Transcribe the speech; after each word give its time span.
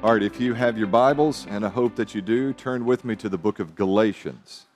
All 0.00 0.12
right, 0.12 0.22
if 0.22 0.40
you 0.40 0.54
have 0.54 0.78
your 0.78 0.86
Bibles, 0.86 1.44
and 1.50 1.66
I 1.66 1.68
hope 1.70 1.96
that 1.96 2.14
you 2.14 2.22
do, 2.22 2.52
turn 2.52 2.84
with 2.84 3.04
me 3.04 3.16
to 3.16 3.28
the 3.28 3.36
book 3.36 3.58
of 3.58 3.74
Galatians. 3.74 4.66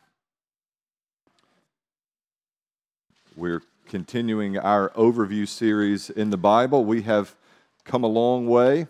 We're 3.36 3.62
continuing 3.86 4.58
our 4.58 4.90
overview 4.96 5.46
series 5.46 6.10
in 6.10 6.30
the 6.30 6.36
Bible. 6.36 6.84
We 6.84 7.02
have 7.02 7.36
come 7.84 8.02
a 8.02 8.08
long 8.08 8.48
way 8.48 8.88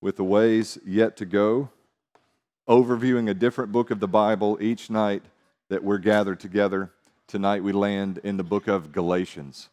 with 0.00 0.16
the 0.16 0.24
ways 0.24 0.78
yet 0.86 1.14
to 1.18 1.26
go, 1.26 1.68
overviewing 2.66 3.28
a 3.28 3.34
different 3.34 3.70
book 3.70 3.90
of 3.90 4.00
the 4.00 4.08
Bible 4.08 4.56
each 4.62 4.88
night 4.88 5.24
that 5.68 5.84
we're 5.84 5.98
gathered 5.98 6.40
together. 6.40 6.90
Tonight 7.26 7.62
we 7.62 7.72
land 7.72 8.18
in 8.24 8.38
the 8.38 8.44
book 8.44 8.66
of 8.66 8.92
Galatians. 8.92 9.68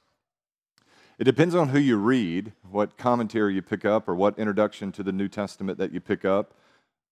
It 1.17 1.23
depends 1.23 1.55
on 1.55 1.69
who 1.69 1.79
you 1.79 1.95
read, 1.95 2.51
what 2.69 2.97
commentary 2.97 3.53
you 3.53 3.61
pick 3.61 3.85
up, 3.85 4.09
or 4.09 4.15
what 4.15 4.37
introduction 4.37 4.91
to 4.93 5.03
the 5.03 5.13
New 5.13 5.29
Testament 5.29 5.77
that 5.77 5.93
you 5.93 6.01
pick 6.01 6.25
up. 6.25 6.53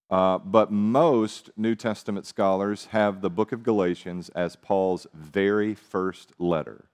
Uh, 0.10 0.38
but 0.40 0.72
most 0.72 1.50
New 1.56 1.74
Testament 1.74 2.26
scholars 2.26 2.88
have 2.92 3.22
the 3.22 3.30
book 3.30 3.54
of 3.54 3.64
Galatians 3.64 4.30
as 4.30 4.58
Paul's 4.58 5.08
very 5.14 5.74
first 5.74 6.34
letter. 6.38 6.86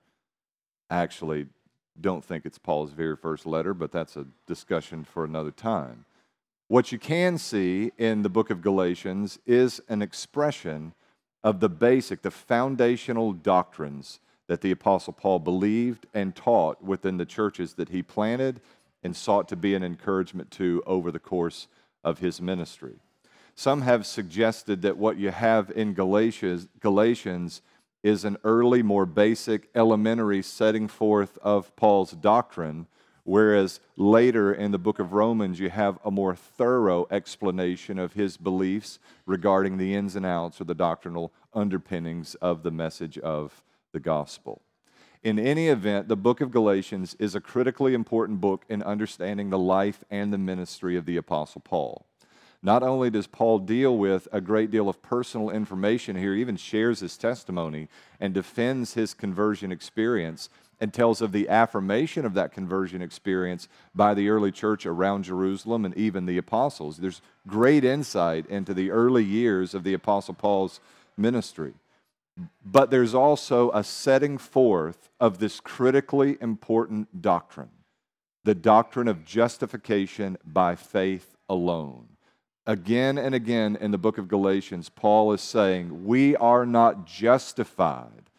I 0.89 0.97
actually 0.97 1.47
don't 1.99 2.23
think 2.23 2.45
it's 2.45 2.59
Paul's 2.59 2.91
very 2.91 3.17
first 3.17 3.47
letter, 3.47 3.73
but 3.73 3.91
that's 3.91 4.15
a 4.15 4.27
discussion 4.45 5.03
for 5.03 5.25
another 5.25 5.51
time. 5.51 6.05
What 6.67 6.91
you 6.91 6.99
can 6.99 7.39
see 7.39 7.91
in 7.97 8.21
the 8.21 8.29
book 8.29 8.51
of 8.51 8.61
Galatians 8.61 9.39
is 9.47 9.81
an 9.89 10.03
expression 10.03 10.93
of 11.43 11.59
the 11.59 11.69
basic, 11.69 12.21
the 12.21 12.31
foundational 12.31 13.33
doctrines 13.33 14.19
that 14.49 14.61
the 14.61 14.71
Apostle 14.71 15.13
Paul 15.13 15.37
believed 15.37 16.07
and 16.11 16.35
taught 16.35 16.83
within 16.83 17.17
the 17.17 17.25
churches 17.25 17.75
that 17.75 17.89
he 17.89 18.01
planted 18.01 18.59
and 19.03 19.15
sought 19.15 19.47
to 19.47 19.55
be 19.55 19.75
an 19.75 19.83
encouragement 19.83 20.49
to 20.49 20.81
over 20.87 21.11
the 21.11 21.19
course 21.19 21.67
of 22.03 22.17
his 22.17 22.41
ministry. 22.41 22.95
Some 23.53 23.83
have 23.83 24.07
suggested 24.07 24.81
that 24.81 24.97
what 24.97 25.17
you 25.17 25.29
have 25.29 25.69
in 25.69 25.93
Galatians, 25.93 26.67
Galatians 26.79 27.61
is 28.01 28.25
an 28.25 28.37
early, 28.43 28.81
more 28.81 29.05
basic, 29.05 29.69
elementary 29.75 30.41
setting 30.41 30.87
forth 30.87 31.37
of 31.43 31.75
Paul's 31.75 32.13
doctrine, 32.13 32.87
whereas 33.25 33.79
later 33.97 34.51
in 34.51 34.71
the 34.71 34.79
book 34.79 34.97
of 34.97 35.13
Romans, 35.13 35.59
you 35.59 35.69
have 35.69 35.99
a 36.03 36.09
more 36.09 36.35
thorough 36.35 37.05
explanation 37.11 37.99
of 37.99 38.13
his 38.13 38.35
beliefs 38.35 38.97
regarding 39.27 39.77
the 39.77 39.93
ins 39.93 40.15
and 40.15 40.25
outs 40.25 40.59
or 40.59 40.63
the 40.63 40.73
doctrinal 40.73 41.31
underpinnings 41.53 42.33
of 42.35 42.63
the 42.63 42.71
message 42.71 43.19
of 43.19 43.63
the 43.91 43.99
gospel. 43.99 44.61
In 45.21 45.37
any 45.37 45.67
event, 45.67 46.07
the 46.07 46.15
book 46.15 46.39
of 46.39 46.51
Galatians 46.51 47.15
is 47.19 47.35
a 47.35 47.41
critically 47.41 47.93
important 47.93 48.39
book 48.39 48.63
in 48.69 48.81
understanding 48.83 49.49
the 49.49 49.59
life 49.59 50.03
and 50.09 50.31
the 50.31 50.37
ministry 50.37 50.95
of 50.95 51.05
the 51.05 51.17
Apostle 51.17 51.61
Paul. 51.61 52.05
Not 52.61 52.83
only 52.83 53.09
does 53.09 53.27
Paul 53.27 53.59
deal 53.59 53.97
with 53.97 54.27
a 54.31 54.41
great 54.41 54.71
deal 54.71 54.89
of 54.89 55.01
personal 55.01 55.49
information 55.49 56.15
here, 56.15 56.35
he 56.35 56.41
even 56.41 56.57
shares 56.57 56.99
his 56.99 57.17
testimony 57.17 57.87
and 58.19 58.33
defends 58.33 58.93
his 58.93 59.13
conversion 59.13 59.71
experience 59.71 60.49
and 60.81 60.93
tells 60.93 61.21
of 61.21 61.33
the 61.33 61.49
affirmation 61.49 62.25
of 62.25 62.33
that 62.33 62.53
conversion 62.53 63.01
experience 63.01 63.67
by 63.93 64.13
the 64.13 64.29
early 64.29 64.51
church 64.51 64.85
around 64.85 65.23
Jerusalem 65.23 65.83
and 65.83 65.95
even 65.97 66.25
the 66.25 66.37
apostles. 66.37 66.97
There's 66.97 67.21
great 67.47 67.83
insight 67.83 68.45
into 68.47 68.73
the 68.73 68.91
early 68.91 69.23
years 69.23 69.73
of 69.73 69.83
the 69.83 69.93
Apostle 69.93 70.33
Paul's 70.33 70.79
ministry 71.17 71.73
but 72.65 72.91
there's 72.91 73.13
also 73.13 73.71
a 73.71 73.83
setting 73.83 74.37
forth 74.37 75.09
of 75.19 75.39
this 75.39 75.59
critically 75.59 76.37
important 76.41 77.21
doctrine 77.21 77.69
the 78.45 78.55
doctrine 78.55 79.07
of 79.07 79.25
justification 79.25 80.37
by 80.45 80.73
faith 80.73 81.35
alone. 81.49 82.07
Again 82.65 83.17
and 83.17 83.35
again 83.35 83.75
in 83.75 83.91
the 83.91 83.97
book 83.97 84.17
of 84.17 84.27
Galatians, 84.27 84.89
Paul 84.89 85.33
is 85.33 85.41
saying, 85.41 86.05
We 86.05 86.35
are 86.37 86.65
not 86.65 87.05
justified 87.05 88.29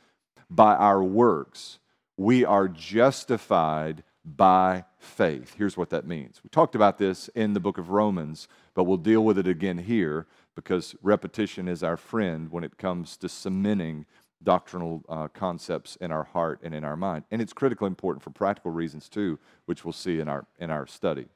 by 0.48 0.74
our 0.74 1.02
works, 1.02 1.78
we 2.16 2.44
are 2.44 2.68
justified 2.68 4.02
by 4.24 4.84
faith. 4.98 5.54
Here's 5.56 5.76
what 5.76 5.90
that 5.90 6.06
means. 6.06 6.40
We 6.42 6.50
talked 6.50 6.74
about 6.74 6.98
this 6.98 7.28
in 7.28 7.54
the 7.54 7.60
book 7.60 7.78
of 7.78 7.90
Romans, 7.90 8.48
but 8.74 8.84
we'll 8.84 8.98
deal 8.98 9.24
with 9.24 9.38
it 9.38 9.46
again 9.46 9.78
here 9.78 10.26
because 10.54 10.94
repetition 11.02 11.68
is 11.68 11.82
our 11.82 11.96
friend 11.96 12.50
when 12.50 12.64
it 12.64 12.78
comes 12.78 13.16
to 13.18 13.28
cementing 13.28 14.06
doctrinal 14.42 15.04
uh, 15.08 15.28
concepts 15.28 15.96
in 15.96 16.10
our 16.10 16.24
heart 16.24 16.60
and 16.62 16.74
in 16.74 16.84
our 16.84 16.96
mind. 16.96 17.24
And 17.30 17.42
it's 17.42 17.52
critically 17.52 17.86
important 17.86 18.22
for 18.22 18.30
practical 18.30 18.70
reasons 18.70 19.08
too, 19.08 19.38
which 19.66 19.84
we'll 19.84 19.92
see 19.92 20.20
in 20.20 20.28
our, 20.28 20.46
in 20.58 20.70
our 20.70 20.86
study. 20.86 21.26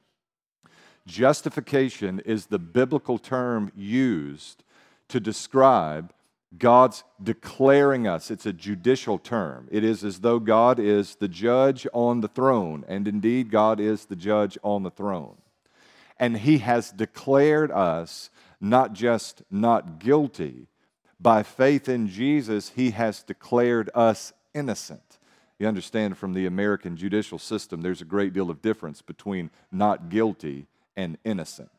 Justification 1.05 2.19
is 2.21 2.47
the 2.47 2.59
biblical 2.59 3.19
term 3.19 3.71
used 3.75 4.63
to 5.09 5.19
describe 5.19 6.11
God's 6.57 7.03
declaring 7.21 8.07
us. 8.07 8.31
It's 8.31 8.45
a 8.45 8.53
judicial 8.53 9.19
term. 9.19 9.67
It 9.71 9.83
is 9.83 10.03
as 10.03 10.21
though 10.21 10.39
God 10.39 10.79
is 10.79 11.15
the 11.15 11.27
judge 11.27 11.85
on 11.93 12.21
the 12.21 12.27
throne, 12.27 12.85
and 12.87 13.07
indeed, 13.07 13.51
God 13.51 13.79
is 13.79 14.05
the 14.05 14.15
judge 14.15 14.57
on 14.63 14.83
the 14.83 14.89
throne. 14.89 15.37
And 16.17 16.37
He 16.37 16.59
has 16.59 16.91
declared 16.91 17.71
us 17.71 18.29
not 18.59 18.93
just 18.93 19.43
not 19.49 19.99
guilty, 19.99 20.67
by 21.19 21.43
faith 21.43 21.87
in 21.87 22.07
Jesus, 22.07 22.69
He 22.75 22.91
has 22.91 23.23
declared 23.23 23.89
us 23.95 24.33
innocent. 24.53 25.19
You 25.57 25.67
understand 25.67 26.17
from 26.17 26.33
the 26.33 26.45
American 26.45 26.97
judicial 26.97 27.39
system, 27.39 27.81
there's 27.81 28.01
a 28.01 28.05
great 28.05 28.33
deal 28.33 28.49
of 28.49 28.61
difference 28.61 29.01
between 29.01 29.49
not 29.71 30.09
guilty 30.09 30.67
and 30.95 31.17
innocent. 31.23 31.69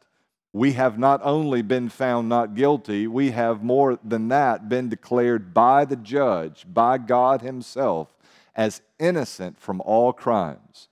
We 0.52 0.72
have 0.72 0.98
not 0.98 1.20
only 1.22 1.60
been 1.60 1.90
found 1.90 2.30
not 2.30 2.54
guilty, 2.54 3.06
we 3.06 3.32
have 3.32 3.62
more 3.62 3.98
than 4.02 4.28
that 4.28 4.70
been 4.70 4.88
declared 4.88 5.52
by 5.52 5.84
the 5.84 5.96
judge, 5.96 6.64
by 6.66 6.96
God 6.96 7.42
Himself, 7.42 8.16
as 8.54 8.80
innocent 8.98 9.60
from 9.60 9.82
all 9.82 10.14
crimes. 10.14 10.88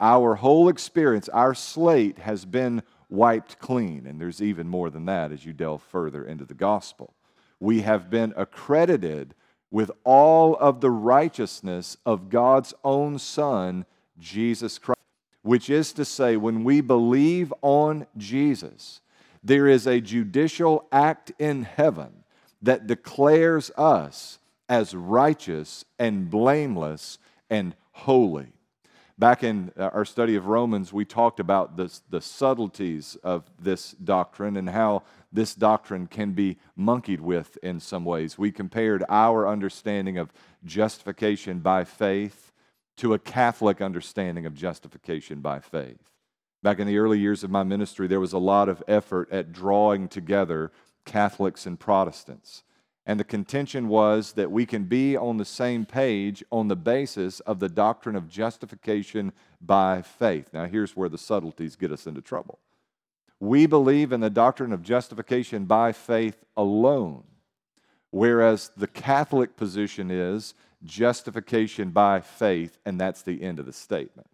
Our 0.00 0.34
whole 0.34 0.68
experience, 0.68 1.28
our 1.28 1.54
slate 1.54 2.18
has 2.18 2.44
been 2.44 2.82
wiped 3.08 3.58
clean. 3.58 4.06
And 4.06 4.20
there's 4.20 4.42
even 4.42 4.68
more 4.68 4.90
than 4.90 5.06
that 5.06 5.32
as 5.32 5.44
you 5.44 5.52
delve 5.52 5.82
further 5.82 6.24
into 6.24 6.44
the 6.44 6.54
gospel. 6.54 7.14
We 7.60 7.80
have 7.82 8.10
been 8.10 8.32
accredited 8.36 9.34
with 9.70 9.90
all 10.04 10.56
of 10.56 10.80
the 10.80 10.90
righteousness 10.90 11.96
of 12.06 12.30
God's 12.30 12.74
own 12.84 13.18
Son, 13.18 13.84
Jesus 14.18 14.78
Christ. 14.78 14.98
Which 15.42 15.70
is 15.70 15.92
to 15.94 16.04
say, 16.04 16.36
when 16.36 16.64
we 16.64 16.80
believe 16.80 17.52
on 17.62 18.06
Jesus, 18.16 19.00
there 19.42 19.66
is 19.66 19.86
a 19.86 20.00
judicial 20.00 20.86
act 20.92 21.32
in 21.38 21.62
heaven 21.62 22.24
that 22.60 22.86
declares 22.86 23.70
us 23.76 24.38
as 24.68 24.94
righteous 24.94 25.84
and 25.98 26.28
blameless 26.28 27.18
and 27.48 27.74
holy. 27.92 28.52
Back 29.18 29.42
in 29.42 29.72
uh, 29.76 29.90
our 29.92 30.04
study 30.04 30.36
of 30.36 30.46
Romans, 30.46 30.92
we 30.92 31.04
talked 31.04 31.40
about 31.40 31.76
this, 31.76 32.02
the 32.08 32.20
subtleties 32.20 33.16
of 33.24 33.50
this 33.58 33.90
doctrine 33.92 34.56
and 34.56 34.70
how 34.70 35.02
this 35.32 35.56
doctrine 35.56 36.06
can 36.06 36.32
be 36.32 36.56
monkeyed 36.76 37.20
with 37.20 37.58
in 37.60 37.80
some 37.80 38.04
ways. 38.04 38.38
We 38.38 38.52
compared 38.52 39.04
our 39.08 39.48
understanding 39.48 40.18
of 40.18 40.32
justification 40.64 41.58
by 41.58 41.82
faith 41.82 42.52
to 42.98 43.12
a 43.12 43.18
Catholic 43.18 43.80
understanding 43.80 44.46
of 44.46 44.54
justification 44.54 45.40
by 45.40 45.58
faith. 45.58 46.12
Back 46.62 46.78
in 46.78 46.86
the 46.86 46.98
early 46.98 47.18
years 47.18 47.42
of 47.42 47.50
my 47.50 47.64
ministry, 47.64 48.06
there 48.06 48.20
was 48.20 48.32
a 48.32 48.38
lot 48.38 48.68
of 48.68 48.84
effort 48.86 49.32
at 49.32 49.52
drawing 49.52 50.06
together 50.06 50.70
Catholics 51.04 51.66
and 51.66 51.78
Protestants. 51.78 52.62
And 53.08 53.18
the 53.18 53.24
contention 53.24 53.88
was 53.88 54.32
that 54.32 54.52
we 54.52 54.66
can 54.66 54.84
be 54.84 55.16
on 55.16 55.38
the 55.38 55.44
same 55.46 55.86
page 55.86 56.44
on 56.52 56.68
the 56.68 56.76
basis 56.76 57.40
of 57.40 57.58
the 57.58 57.70
doctrine 57.70 58.14
of 58.14 58.28
justification 58.28 59.32
by 59.62 60.02
faith. 60.02 60.50
Now, 60.52 60.66
here's 60.66 60.94
where 60.94 61.08
the 61.08 61.16
subtleties 61.16 61.74
get 61.74 61.90
us 61.90 62.06
into 62.06 62.20
trouble. 62.20 62.58
We 63.40 63.64
believe 63.64 64.12
in 64.12 64.20
the 64.20 64.28
doctrine 64.28 64.74
of 64.74 64.82
justification 64.82 65.64
by 65.64 65.92
faith 65.92 66.44
alone, 66.54 67.24
whereas 68.10 68.72
the 68.76 68.86
Catholic 68.86 69.56
position 69.56 70.10
is 70.10 70.52
justification 70.84 71.90
by 71.90 72.20
faith, 72.20 72.78
and 72.84 73.00
that's 73.00 73.22
the 73.22 73.42
end 73.42 73.58
of 73.58 73.64
the 73.64 73.72
statement 73.72 74.28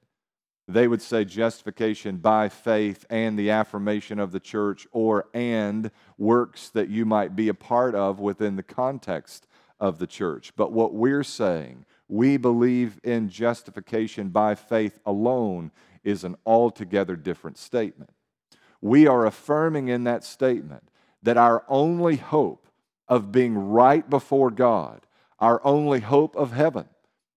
they 0.66 0.88
would 0.88 1.02
say 1.02 1.24
justification 1.24 2.16
by 2.16 2.48
faith 2.48 3.04
and 3.10 3.38
the 3.38 3.50
affirmation 3.50 4.18
of 4.18 4.32
the 4.32 4.40
church, 4.40 4.86
or 4.92 5.26
and 5.34 5.90
works 6.16 6.70
that 6.70 6.88
you 6.88 7.04
might 7.04 7.36
be 7.36 7.48
a 7.48 7.54
part 7.54 7.94
of 7.94 8.18
within 8.18 8.56
the 8.56 8.62
context 8.62 9.46
of 9.78 9.98
the 9.98 10.06
church. 10.06 10.52
But 10.56 10.72
what 10.72 10.94
we're 10.94 11.24
saying, 11.24 11.84
we 12.08 12.36
believe 12.36 12.98
in 13.04 13.28
justification 13.28 14.30
by 14.30 14.54
faith 14.54 14.98
alone, 15.04 15.70
is 16.02 16.24
an 16.24 16.36
altogether 16.46 17.16
different 17.16 17.58
statement. 17.58 18.10
We 18.80 19.06
are 19.06 19.26
affirming 19.26 19.88
in 19.88 20.04
that 20.04 20.24
statement 20.24 20.88
that 21.22 21.36
our 21.36 21.64
only 21.68 22.16
hope 22.16 22.68
of 23.08 23.32
being 23.32 23.56
right 23.56 24.08
before 24.08 24.50
God, 24.50 25.06
our 25.38 25.64
only 25.64 26.00
hope 26.00 26.36
of 26.36 26.52
heaven, 26.52 26.88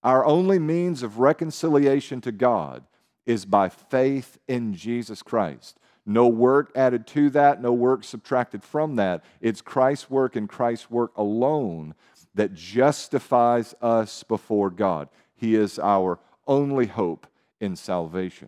our 0.03 0.25
only 0.25 0.59
means 0.59 1.03
of 1.03 1.19
reconciliation 1.19 2.21
to 2.21 2.31
God 2.31 2.83
is 3.27 3.45
by 3.45 3.69
faith 3.69 4.39
in 4.47 4.73
Jesus 4.73 5.21
Christ. 5.21 5.77
No 6.05 6.27
work 6.29 6.71
added 6.73 7.05
to 7.07 7.29
that, 7.31 7.61
no 7.61 7.73
work 7.73 8.03
subtracted 8.05 8.63
from 8.63 8.95
that. 8.95 9.23
It's 9.41 9.61
Christ's 9.61 10.09
work 10.09 10.37
and 10.37 10.47
Christ's 10.47 10.89
work 10.89 11.11
alone 11.17 11.93
that 12.33 12.53
justifies 12.53 13.75
us 13.81 14.23
before 14.23 14.69
God. 14.69 15.09
He 15.35 15.53
is 15.53 15.77
our 15.77 16.19
only 16.47 16.87
hope 16.87 17.27
in 17.59 17.75
salvation. 17.75 18.47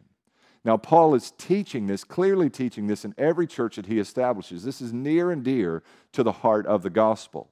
Now, 0.63 0.77
Paul 0.77 1.15
is 1.15 1.33
teaching 1.37 1.87
this, 1.87 2.03
clearly 2.03 2.49
teaching 2.49 2.87
this 2.87 3.03
in 3.03 3.13
every 3.17 3.47
church 3.47 3.75
that 3.75 3.87
he 3.87 3.99
establishes. 3.99 4.63
This 4.63 4.81
is 4.81 4.93
near 4.93 5.29
and 5.31 5.43
dear 5.43 5.83
to 6.13 6.23
the 6.23 6.31
heart 6.31 6.65
of 6.65 6.83
the 6.83 6.89
gospel. 6.89 7.49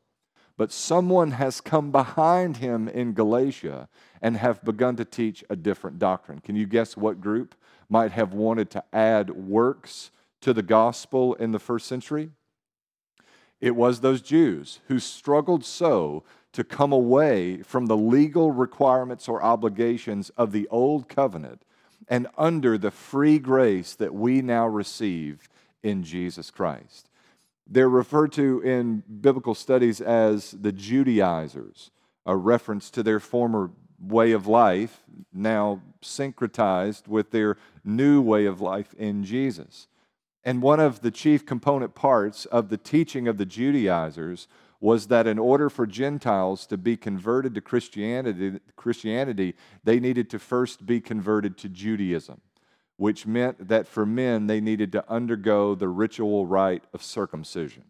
But 0.58 0.72
someone 0.72 1.32
has 1.32 1.62
come 1.62 1.92
behind 1.92 2.58
him 2.58 2.88
in 2.88 3.14
Galatia 3.14 3.88
and 4.22 4.38
have 4.38 4.64
begun 4.64 4.96
to 4.96 5.06
teach 5.06 5.44
a 5.50 5.56
different 5.56 6.00
doctrine. 6.00 6.40
Can 6.40 6.56
you 6.56 6.66
guess 6.66 6.98
what 6.98 7.22
group 7.22 7.54
might 7.90 8.12
have 8.12 8.34
wanted 8.34 8.72
to 8.72 8.84
add 8.92 9.30
works 9.30 10.10
to 10.42 10.54
the 10.54 10.64
gospel 10.64 11.36
in 11.36 11.52
the 11.52 11.60
first 11.60 11.86
century? 11.86 12.32
It 13.62 13.76
was 13.76 14.00
those 14.00 14.22
Jews 14.22 14.80
who 14.88 15.00
struggled 15.00 15.64
so 15.64 16.24
to 16.54 16.64
come 16.64 16.92
away 16.92 17.62
from 17.62 17.86
the 17.86 17.98
legal 17.98 18.52
requirements 18.52 19.28
or 19.28 19.44
obligations 19.44 20.30
of 20.32 20.52
the 20.52 20.68
old 20.70 21.08
covenant 21.08 21.64
and 22.08 22.28
under 22.38 22.78
the 22.78 22.92
free 22.92 23.38
grace 23.38 23.96
that 23.96 24.14
we 24.14 24.42
now 24.42 24.68
receive 24.68 25.50
in 25.84 26.04
Jesus 26.04 26.50
Christ. 26.50 27.10
They're 27.70 27.90
referred 27.90 28.32
to 28.34 28.62
in 28.62 29.04
biblical 29.22 29.54
studies 29.54 30.00
as 30.00 30.52
the 30.52 30.72
Judaizers, 30.72 31.92
a 32.26 32.36
reference 32.36 32.90
to 32.92 33.04
their 33.04 33.20
former 33.20 33.72
way 34.00 34.32
of 34.32 34.48
life, 34.48 35.04
now 35.34 35.82
syncretized 36.02 37.08
with 37.08 37.32
their 37.32 37.58
new 37.84 38.22
way 38.22 38.46
of 38.46 38.62
life 38.62 38.94
in 38.94 39.24
Jesus. 39.24 39.88
And 40.44 40.62
one 40.62 40.80
of 40.80 41.02
the 41.02 41.12
chief 41.12 41.46
component 41.46 41.94
parts 41.94 42.46
of 42.46 42.70
the 42.70 42.78
teaching 42.78 43.28
of 43.28 43.38
the 43.38 43.46
Judaizers 43.46 44.48
was 44.80 45.08
that 45.08 45.28
in 45.28 45.40
order 45.40 45.70
for 45.70 45.88
Gentiles 45.88 46.66
to 46.68 46.78
be 46.78 46.96
converted 46.96 47.56
to 47.56 47.62
Christianity, 47.62 48.60
Christianity, 48.76 49.56
they 49.84 50.00
needed 50.00 50.30
to 50.30 50.40
first 50.40 50.86
be 50.86 51.02
converted 51.02 51.58
to 51.58 51.70
Judaism 51.70 52.40
which 52.98 53.26
meant 53.26 53.68
that 53.68 53.88
for 53.88 54.06
men 54.06 54.48
they 54.48 54.60
needed 54.60 54.92
to 54.92 55.10
undergo 55.10 55.76
the 55.76 55.88
ritual 55.88 56.46
rite 56.46 56.84
of 56.94 57.04
circumcision. 57.04 57.84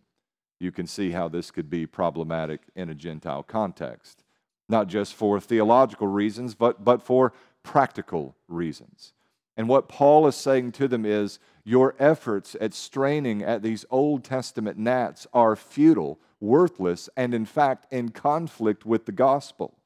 You 0.60 0.72
can 0.72 0.88
see 0.88 1.12
how 1.12 1.30
this 1.30 1.50
could 1.50 1.70
be 1.70 1.86
problematic 1.86 2.62
in 2.76 2.90
a 2.90 2.96
Gentile 2.96 3.44
context, 3.44 4.24
not 4.68 4.88
just 4.88 5.14
for 5.14 5.40
theological 5.40 6.08
reasons, 6.08 6.56
but, 6.56 6.84
but 6.84 7.02
for 7.02 7.34
practical 7.64 8.36
reasons. 8.48 9.14
And 9.56 9.68
what 9.68 9.88
Paul 9.88 10.28
is 10.28 10.36
saying 10.36 10.74
to 10.74 10.88
them 10.88 11.06
is 11.06 11.40
your 11.64 11.96
efforts 12.00 12.56
at 12.62 12.74
straining 12.74 13.42
at 13.42 13.64
these 13.64 13.86
Old 13.90 14.24
Testament 14.24 14.78
gnats 14.78 15.26
are 15.34 15.56
futile, 15.56 16.20
worthless, 16.40 17.10
and 17.18 17.34
in 17.34 17.46
fact 17.46 17.92
in 17.92 18.10
conflict 18.10 18.86
with 18.86 19.06
the 19.06 19.12
gospel 19.12 19.78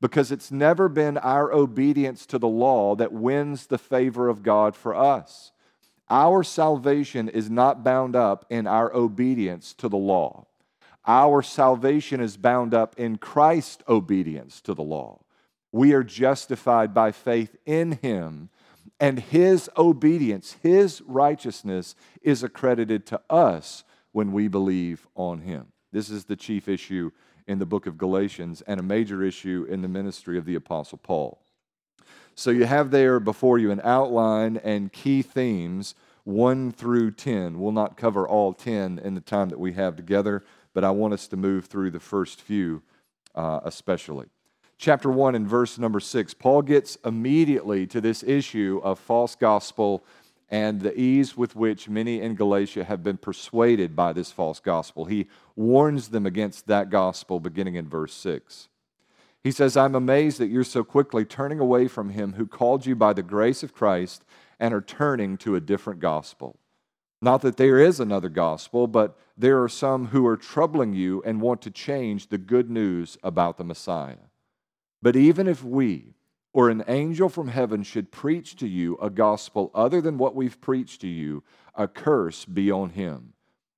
because 0.00 0.30
it's 0.30 0.50
never 0.50 0.88
been 0.88 1.18
our 1.18 1.52
obedience 1.52 2.26
to 2.26 2.38
the 2.38 2.48
law 2.48 2.94
that 2.96 3.12
wins 3.12 3.66
the 3.66 3.78
favor 3.78 4.28
of 4.28 4.42
God 4.42 4.76
for 4.76 4.94
us. 4.94 5.52
Our 6.08 6.42
salvation 6.42 7.28
is 7.28 7.50
not 7.50 7.82
bound 7.82 8.14
up 8.14 8.44
in 8.50 8.66
our 8.66 8.94
obedience 8.94 9.72
to 9.74 9.88
the 9.88 9.96
law. 9.96 10.46
Our 11.06 11.42
salvation 11.42 12.20
is 12.20 12.36
bound 12.36 12.74
up 12.74 12.98
in 12.98 13.18
Christ's 13.18 13.82
obedience 13.88 14.60
to 14.62 14.74
the 14.74 14.82
law. 14.82 15.20
We 15.72 15.92
are 15.92 16.04
justified 16.04 16.92
by 16.94 17.12
faith 17.12 17.56
in 17.64 17.92
Him, 17.92 18.50
and 18.98 19.18
His 19.18 19.68
obedience, 19.76 20.56
His 20.62 21.02
righteousness, 21.06 21.94
is 22.22 22.42
accredited 22.42 23.06
to 23.06 23.20
us 23.30 23.84
when 24.12 24.32
we 24.32 24.48
believe 24.48 25.06
on 25.14 25.40
Him. 25.40 25.66
This 25.92 26.10
is 26.10 26.24
the 26.24 26.36
chief 26.36 26.68
issue 26.68 27.10
in 27.46 27.58
the 27.58 27.66
book 27.66 27.86
of 27.86 27.98
Galatians 27.98 28.62
and 28.62 28.80
a 28.80 28.82
major 28.82 29.22
issue 29.22 29.66
in 29.68 29.82
the 29.82 29.88
ministry 29.88 30.38
of 30.38 30.44
the 30.44 30.54
Apostle 30.54 30.98
Paul. 30.98 31.40
So 32.34 32.50
you 32.50 32.64
have 32.64 32.90
there 32.90 33.18
before 33.18 33.58
you 33.58 33.70
an 33.70 33.80
outline 33.82 34.58
and 34.58 34.92
key 34.92 35.22
themes 35.22 35.94
1 36.24 36.72
through 36.72 37.12
10. 37.12 37.58
We'll 37.58 37.72
not 37.72 37.96
cover 37.96 38.26
all 38.26 38.52
10 38.52 38.98
in 38.98 39.14
the 39.14 39.20
time 39.20 39.48
that 39.48 39.60
we 39.60 39.72
have 39.74 39.96
together, 39.96 40.44
but 40.74 40.84
I 40.84 40.90
want 40.90 41.14
us 41.14 41.28
to 41.28 41.36
move 41.36 41.66
through 41.66 41.92
the 41.92 42.00
first 42.00 42.40
few 42.40 42.82
uh, 43.36 43.60
especially. 43.64 44.26
Chapter 44.78 45.10
1 45.10 45.34
and 45.34 45.46
verse 45.46 45.78
number 45.78 46.00
6, 46.00 46.34
Paul 46.34 46.62
gets 46.62 46.96
immediately 47.04 47.86
to 47.86 48.00
this 48.00 48.22
issue 48.22 48.80
of 48.82 48.98
false 48.98 49.34
gospel 49.34 50.04
and 50.48 50.80
the 50.80 50.98
ease 50.98 51.36
with 51.36 51.56
which 51.56 51.88
many 51.88 52.20
in 52.20 52.34
Galatia 52.34 52.84
have 52.84 53.02
been 53.02 53.16
persuaded 53.16 53.96
by 53.96 54.12
this 54.12 54.30
false 54.30 54.60
gospel. 54.60 55.06
He 55.06 55.26
warns 55.56 56.08
them 56.08 56.26
against 56.26 56.66
that 56.66 56.90
gospel 56.90 57.40
beginning 57.40 57.74
in 57.74 57.88
verse 57.88 58.14
6. 58.14 58.68
He 59.42 59.50
says, 59.52 59.76
I'm 59.76 59.94
amazed 59.94 60.38
that 60.38 60.48
you're 60.48 60.64
so 60.64 60.82
quickly 60.82 61.24
turning 61.24 61.60
away 61.60 61.88
from 61.88 62.10
him 62.10 62.32
who 62.32 62.46
called 62.46 62.84
you 62.84 62.96
by 62.96 63.12
the 63.12 63.22
grace 63.22 63.62
of 63.62 63.74
Christ 63.74 64.24
and 64.58 64.74
are 64.74 64.80
turning 64.80 65.36
to 65.38 65.54
a 65.54 65.60
different 65.60 66.00
gospel. 66.00 66.58
Not 67.22 67.42
that 67.42 67.56
there 67.56 67.78
is 67.78 67.98
another 67.98 68.28
gospel, 68.28 68.86
but 68.86 69.16
there 69.36 69.62
are 69.62 69.68
some 69.68 70.06
who 70.06 70.26
are 70.26 70.36
troubling 70.36 70.94
you 70.94 71.22
and 71.24 71.40
want 71.40 71.62
to 71.62 71.70
change 71.70 72.28
the 72.28 72.38
good 72.38 72.70
news 72.70 73.16
about 73.22 73.56
the 73.56 73.64
Messiah. 73.64 74.16
But 75.00 75.16
even 75.16 75.46
if 75.46 75.62
we, 75.62 76.15
or 76.56 76.70
an 76.70 76.82
angel 76.88 77.28
from 77.28 77.48
heaven 77.48 77.82
should 77.82 78.10
preach 78.10 78.56
to 78.56 78.66
you 78.66 78.96
a 78.96 79.10
gospel 79.10 79.70
other 79.74 80.00
than 80.00 80.16
what 80.16 80.34
we've 80.34 80.58
preached 80.62 81.02
to 81.02 81.06
you, 81.06 81.44
a 81.74 81.86
curse 81.86 82.46
be 82.46 82.72
on 82.72 82.88
him. 82.88 83.34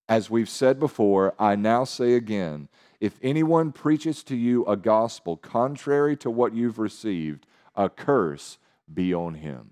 As 0.09 0.31
we've 0.31 0.49
said 0.49 0.79
before, 0.79 1.35
I 1.41 1.57
now 1.57 1.83
say 1.83 2.15
again 2.15 2.69
if 3.01 3.19
anyone 3.21 3.73
preaches 3.73 4.23
to 4.23 4.37
you 4.37 4.65
a 4.67 4.77
gospel 4.77 5.37
contrary 5.37 6.17
to 6.19 6.31
what 6.31 6.55
you've 6.55 6.79
received, 6.79 7.49
a 7.75 7.89
curse 7.89 8.59
be 8.95 9.13
on 9.13 9.35
him. 9.35 9.71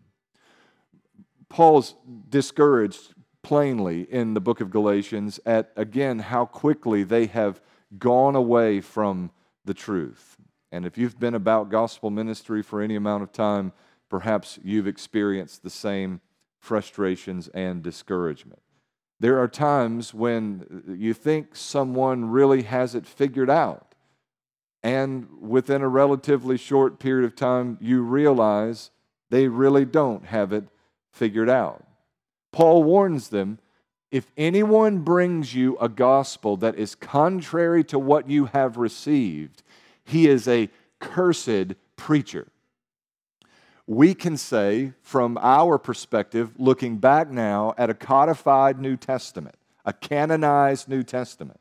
Paul's 1.48 1.94
discouraged 2.28 3.14
plainly 3.44 4.02
in 4.12 4.34
the 4.34 4.40
book 4.40 4.60
of 4.60 4.70
Galatians 4.70 5.38
at, 5.46 5.70
again, 5.76 6.18
how 6.18 6.44
quickly 6.44 7.04
they 7.04 7.26
have 7.26 7.60
gone 8.00 8.34
away 8.34 8.80
from 8.80 9.30
the 9.64 9.74
truth. 9.74 10.35
And 10.76 10.84
if 10.84 10.98
you've 10.98 11.18
been 11.18 11.34
about 11.34 11.70
gospel 11.70 12.10
ministry 12.10 12.62
for 12.62 12.82
any 12.82 12.96
amount 12.96 13.22
of 13.22 13.32
time, 13.32 13.72
perhaps 14.10 14.58
you've 14.62 14.86
experienced 14.86 15.62
the 15.62 15.70
same 15.70 16.20
frustrations 16.58 17.48
and 17.48 17.82
discouragement. 17.82 18.60
There 19.18 19.38
are 19.40 19.48
times 19.48 20.12
when 20.12 20.84
you 20.86 21.14
think 21.14 21.56
someone 21.56 22.26
really 22.26 22.64
has 22.64 22.94
it 22.94 23.06
figured 23.06 23.48
out. 23.48 23.94
And 24.82 25.28
within 25.40 25.80
a 25.80 25.88
relatively 25.88 26.58
short 26.58 26.98
period 26.98 27.24
of 27.24 27.34
time, 27.34 27.78
you 27.80 28.02
realize 28.02 28.90
they 29.30 29.48
really 29.48 29.86
don't 29.86 30.26
have 30.26 30.52
it 30.52 30.64
figured 31.10 31.48
out. 31.48 31.86
Paul 32.52 32.82
warns 32.82 33.30
them 33.30 33.60
if 34.10 34.30
anyone 34.36 34.98
brings 34.98 35.54
you 35.54 35.78
a 35.78 35.88
gospel 35.88 36.58
that 36.58 36.76
is 36.76 36.94
contrary 36.94 37.82
to 37.84 37.98
what 37.98 38.28
you 38.28 38.46
have 38.46 38.76
received, 38.76 39.62
he 40.06 40.28
is 40.28 40.46
a 40.46 40.70
cursed 41.00 41.74
preacher. 41.96 42.46
We 43.86 44.14
can 44.14 44.36
say, 44.36 44.92
from 45.02 45.36
our 45.40 45.78
perspective, 45.78 46.52
looking 46.58 46.98
back 46.98 47.30
now 47.30 47.74
at 47.76 47.90
a 47.90 47.94
codified 47.94 48.80
New 48.80 48.96
Testament, 48.96 49.56
a 49.84 49.92
canonized 49.92 50.88
New 50.88 51.02
Testament, 51.02 51.60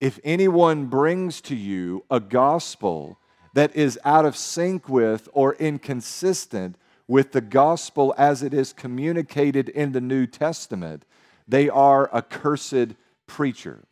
if 0.00 0.18
anyone 0.24 0.86
brings 0.86 1.40
to 1.42 1.54
you 1.54 2.04
a 2.10 2.20
gospel 2.20 3.18
that 3.54 3.74
is 3.76 3.98
out 4.04 4.24
of 4.24 4.36
sync 4.36 4.88
with 4.88 5.28
or 5.32 5.54
inconsistent 5.54 6.76
with 7.06 7.32
the 7.32 7.40
gospel 7.40 8.14
as 8.16 8.42
it 8.42 8.54
is 8.54 8.72
communicated 8.72 9.68
in 9.68 9.92
the 9.92 10.00
New 10.00 10.26
Testament, 10.26 11.04
they 11.46 11.68
are 11.68 12.08
a 12.12 12.22
cursed 12.22 12.94
preacher. 13.26 13.84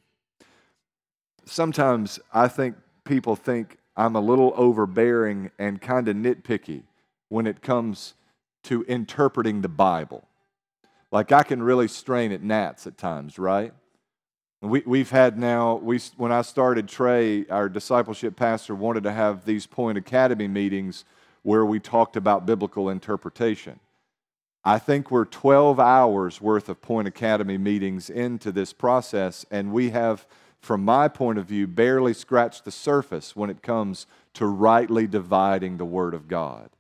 Sometimes 1.44 2.18
I 2.32 2.48
think 2.48 2.76
people 3.10 3.34
think 3.34 3.76
I'm 3.96 4.14
a 4.14 4.20
little 4.20 4.52
overbearing 4.54 5.50
and 5.58 5.82
kind 5.82 6.06
of 6.06 6.14
nitpicky 6.14 6.84
when 7.28 7.44
it 7.44 7.60
comes 7.60 8.14
to 8.62 8.84
interpreting 8.84 9.62
the 9.62 9.68
Bible. 9.68 10.28
Like 11.10 11.32
I 11.32 11.42
can 11.42 11.60
really 11.60 11.88
strain 11.88 12.30
at 12.30 12.40
gnats 12.40 12.86
at 12.86 12.96
times, 12.96 13.36
right? 13.36 13.74
We, 14.62 14.84
we've 14.86 15.10
had 15.10 15.36
now, 15.40 15.74
we, 15.74 15.98
when 16.18 16.30
I 16.30 16.42
started 16.42 16.86
Trey, 16.86 17.46
our 17.48 17.68
discipleship 17.68 18.36
pastor 18.36 18.76
wanted 18.76 19.02
to 19.02 19.12
have 19.12 19.44
these 19.44 19.66
Point 19.66 19.98
Academy 19.98 20.46
meetings 20.46 21.04
where 21.42 21.66
we 21.66 21.80
talked 21.80 22.14
about 22.14 22.46
biblical 22.46 22.90
interpretation. 22.90 23.80
I 24.62 24.78
think 24.78 25.10
we're 25.10 25.24
12 25.24 25.80
hours 25.80 26.40
worth 26.40 26.68
of 26.68 26.80
Point 26.80 27.08
Academy 27.08 27.58
meetings 27.58 28.08
into 28.08 28.52
this 28.52 28.72
process, 28.72 29.44
and 29.50 29.72
we 29.72 29.90
have 29.90 30.28
from 30.60 30.84
my 30.84 31.08
point 31.08 31.38
of 31.38 31.46
view, 31.46 31.66
barely 31.66 32.12
scratch 32.12 32.62
the 32.62 32.70
surface 32.70 33.34
when 33.34 33.50
it 33.50 33.62
comes 33.62 34.06
to 34.34 34.46
rightly 34.46 35.06
dividing 35.06 35.76
the 35.76 35.84
Word 35.84 36.14
of 36.14 36.28
God. 36.28 36.70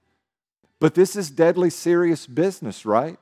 But 0.78 0.94
this 0.94 1.16
is 1.16 1.30
deadly 1.30 1.70
serious 1.70 2.26
business, 2.26 2.84
right? 2.84 3.18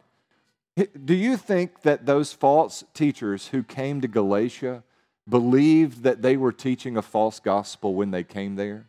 Do 1.05 1.15
you 1.15 1.37
think 1.37 1.83
that 1.83 2.07
those 2.07 2.33
false 2.33 2.85
teachers 2.95 3.49
who 3.49 3.62
came 3.62 4.00
to 4.00 4.09
Galatia 4.09 4.85
believed 5.29 6.03
that 6.03 6.23
they 6.23 6.37
were 6.37 6.53
teaching 6.53 6.97
a 6.97 7.03
false 7.03 7.41
gospel 7.41 7.95
when 7.95 8.11
they 8.11 8.23
came 8.23 8.57
there? 8.57 8.87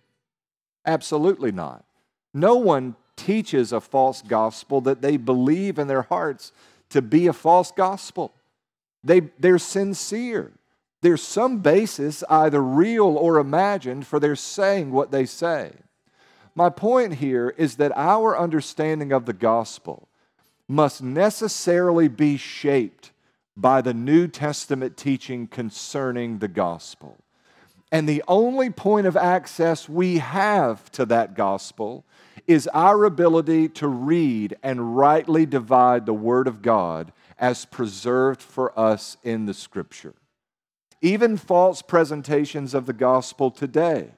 Absolutely 0.85 1.51
not. 1.51 1.83
No 2.33 2.55
one 2.55 2.95
teaches 3.15 3.73
a 3.73 3.81
false 3.81 4.21
gospel 4.21 4.81
that 4.81 5.01
they 5.01 5.17
believe 5.17 5.77
in 5.77 5.87
their 5.87 6.03
hearts 6.03 6.51
to 6.89 7.01
be 7.01 7.27
a 7.27 7.33
false 7.33 7.71
gospel. 7.71 8.33
They, 9.03 9.21
they're 9.39 9.57
sincere. 9.57 10.51
There's 11.01 11.21
some 11.21 11.59
basis, 11.59 12.23
either 12.29 12.61
real 12.61 13.17
or 13.17 13.37
imagined, 13.37 14.05
for 14.05 14.19
their 14.19 14.35
saying 14.35 14.91
what 14.91 15.11
they 15.11 15.25
say. 15.25 15.73
My 16.55 16.69
point 16.69 17.15
here 17.15 17.53
is 17.57 17.77
that 17.77 17.93
our 17.95 18.37
understanding 18.37 19.13
of 19.13 19.25
the 19.25 19.33
gospel 19.33 20.09
must 20.67 21.01
necessarily 21.01 22.07
be 22.07 22.35
shaped 22.37 23.11
by 23.55 23.81
the 23.81 23.93
New 23.93 24.27
Testament 24.27 24.97
teaching 24.97 25.47
concerning 25.47 26.39
the 26.39 26.47
gospel. 26.47 27.17
And 27.91 28.07
the 28.07 28.23
only 28.27 28.69
point 28.69 29.07
of 29.07 29.17
access 29.17 29.89
we 29.89 30.19
have 30.19 30.91
to 30.91 31.05
that 31.05 31.33
gospel 31.33 32.05
is 32.45 32.69
our 32.73 33.05
ability 33.05 33.69
to 33.69 33.87
read 33.87 34.55
and 34.61 34.95
rightly 34.95 35.45
divide 35.45 36.05
the 36.05 36.13
Word 36.13 36.47
of 36.47 36.61
God 36.61 37.11
as 37.37 37.65
preserved 37.65 38.41
for 38.41 38.77
us 38.77 39.17
in 39.23 39.45
the 39.45 39.53
Scripture. 39.53 40.13
Even 41.01 41.37
false 41.37 41.81
presentations 41.81 42.73
of 42.73 42.85
the 42.85 42.93
gospel 42.93 43.51
today 43.51 44.11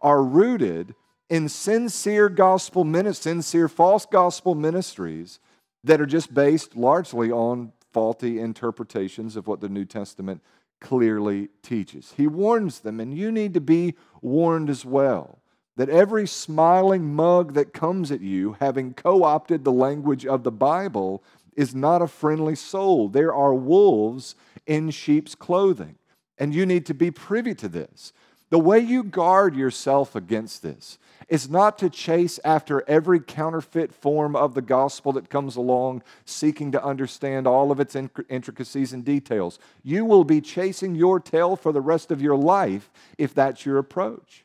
are 0.00 0.22
rooted 0.22 0.94
in 1.28 1.48
sincere 1.48 2.28
gospel 2.28 2.84
ministries, 2.84 3.22
sincere 3.22 3.68
false 3.68 4.06
gospel 4.06 4.54
ministries 4.54 5.40
that 5.84 6.00
are 6.00 6.06
just 6.06 6.32
based 6.32 6.76
largely 6.76 7.30
on 7.30 7.72
faulty 7.92 8.38
interpretations 8.38 9.36
of 9.36 9.46
what 9.46 9.60
the 9.60 9.68
New 9.68 9.84
Testament 9.84 10.40
clearly 10.80 11.48
teaches. 11.62 12.14
He 12.16 12.26
warns 12.26 12.80
them, 12.80 13.00
and 13.00 13.16
you 13.16 13.30
need 13.30 13.54
to 13.54 13.60
be 13.60 13.94
warned 14.22 14.70
as 14.70 14.84
well, 14.84 15.38
that 15.76 15.88
every 15.88 16.26
smiling 16.26 17.14
mug 17.14 17.54
that 17.54 17.72
comes 17.72 18.10
at 18.10 18.20
you, 18.20 18.56
having 18.60 18.94
co 18.94 19.24
opted 19.24 19.64
the 19.64 19.72
language 19.72 20.26
of 20.26 20.42
the 20.42 20.52
Bible, 20.52 21.22
is 21.56 21.74
not 21.74 22.02
a 22.02 22.06
friendly 22.06 22.54
soul. 22.54 23.08
There 23.08 23.34
are 23.34 23.54
wolves 23.54 24.34
in 24.66 24.90
sheep's 24.90 25.34
clothing, 25.34 25.96
and 26.40 26.54
you 26.54 26.66
need 26.66 26.86
to 26.86 26.94
be 26.94 27.12
privy 27.12 27.54
to 27.54 27.68
this. 27.68 28.12
The 28.48 28.58
way 28.58 28.80
you 28.80 29.04
guard 29.04 29.54
yourself 29.54 30.16
against 30.16 30.62
this 30.62 30.98
is 31.28 31.48
not 31.48 31.78
to 31.78 31.88
chase 31.88 32.40
after 32.44 32.82
every 32.88 33.20
counterfeit 33.20 33.94
form 33.94 34.34
of 34.34 34.54
the 34.54 34.62
gospel 34.62 35.12
that 35.12 35.30
comes 35.30 35.54
along, 35.54 36.02
seeking 36.24 36.72
to 36.72 36.84
understand 36.84 37.46
all 37.46 37.70
of 37.70 37.78
its 37.78 37.94
intricacies 37.94 38.92
and 38.92 39.04
details. 39.04 39.60
You 39.84 40.04
will 40.04 40.24
be 40.24 40.40
chasing 40.40 40.96
your 40.96 41.20
tail 41.20 41.54
for 41.54 41.70
the 41.70 41.80
rest 41.80 42.10
of 42.10 42.20
your 42.20 42.36
life 42.36 42.90
if 43.16 43.32
that's 43.32 43.64
your 43.64 43.78
approach. 43.78 44.44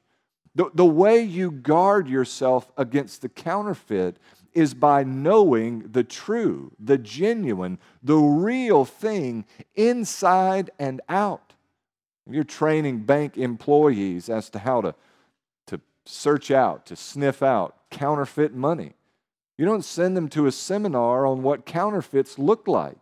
The, 0.54 0.70
the 0.76 0.86
way 0.86 1.22
you 1.22 1.50
guard 1.50 2.08
yourself 2.08 2.72
against 2.78 3.24
the 3.24 3.30
counterfeit 3.30 4.18
is 4.54 4.74
by 4.74 5.04
knowing 5.04 5.80
the 5.92 6.04
true, 6.04 6.72
the 6.80 6.98
genuine, 6.98 7.80
the 8.04 8.16
real 8.16 8.86
thing 8.86 9.46
inside 9.76 10.70
and 10.78 11.02
out. 11.10 11.45
You're 12.30 12.44
training 12.44 13.00
bank 13.00 13.38
employees 13.38 14.30
as 14.30 14.50
to 14.52 14.60
how 14.60 14.82
to 14.82 14.96
to 15.68 15.80
search 16.06 16.52
out, 16.52 16.86
to 16.88 16.96
sniff 16.96 17.44
out 17.44 17.76
counterfeit 17.92 18.54
money. 18.54 18.94
You 19.58 19.66
don't 19.66 19.86
send 19.86 20.18
them 20.18 20.28
to 20.30 20.48
a 20.48 20.52
seminar 20.52 21.26
on 21.26 21.42
what 21.42 21.66
counterfeits 21.66 22.38
look 22.38 22.68
like. 22.68 22.98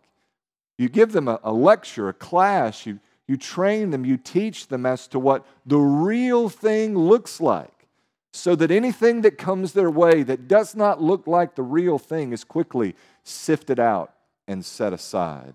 You 0.78 0.88
give 0.88 1.12
them 1.12 1.28
a, 1.28 1.40
a, 1.42 1.52
lecture, 1.52 2.08
a 2.08 2.12
class, 2.12 2.86
you, 2.86 3.00
you 3.26 3.36
train 3.36 3.90
them, 3.90 4.04
you 4.04 4.16
teach 4.16 4.68
them 4.68 4.86
as 4.86 5.06
to 5.08 5.18
what 5.18 5.44
the 5.66 5.78
real 5.78 6.48
thing 6.48 6.96
looks 6.96 7.40
like, 7.40 7.86
so 8.32 8.54
that 8.56 8.70
anything 8.70 9.22
that 9.22 9.38
comes 9.38 9.72
their 9.72 9.90
way 9.90 10.22
that 10.22 10.48
does 10.48 10.74
not 10.74 11.02
look 11.02 11.26
like 11.26 11.54
the 11.54 11.62
real 11.62 11.98
thing 11.98 12.32
is 12.32 12.44
quickly 12.44 12.94
sifted 13.22 13.80
out 13.80 14.14
and 14.46 14.64
set 14.64 14.92
aside. 14.92 15.54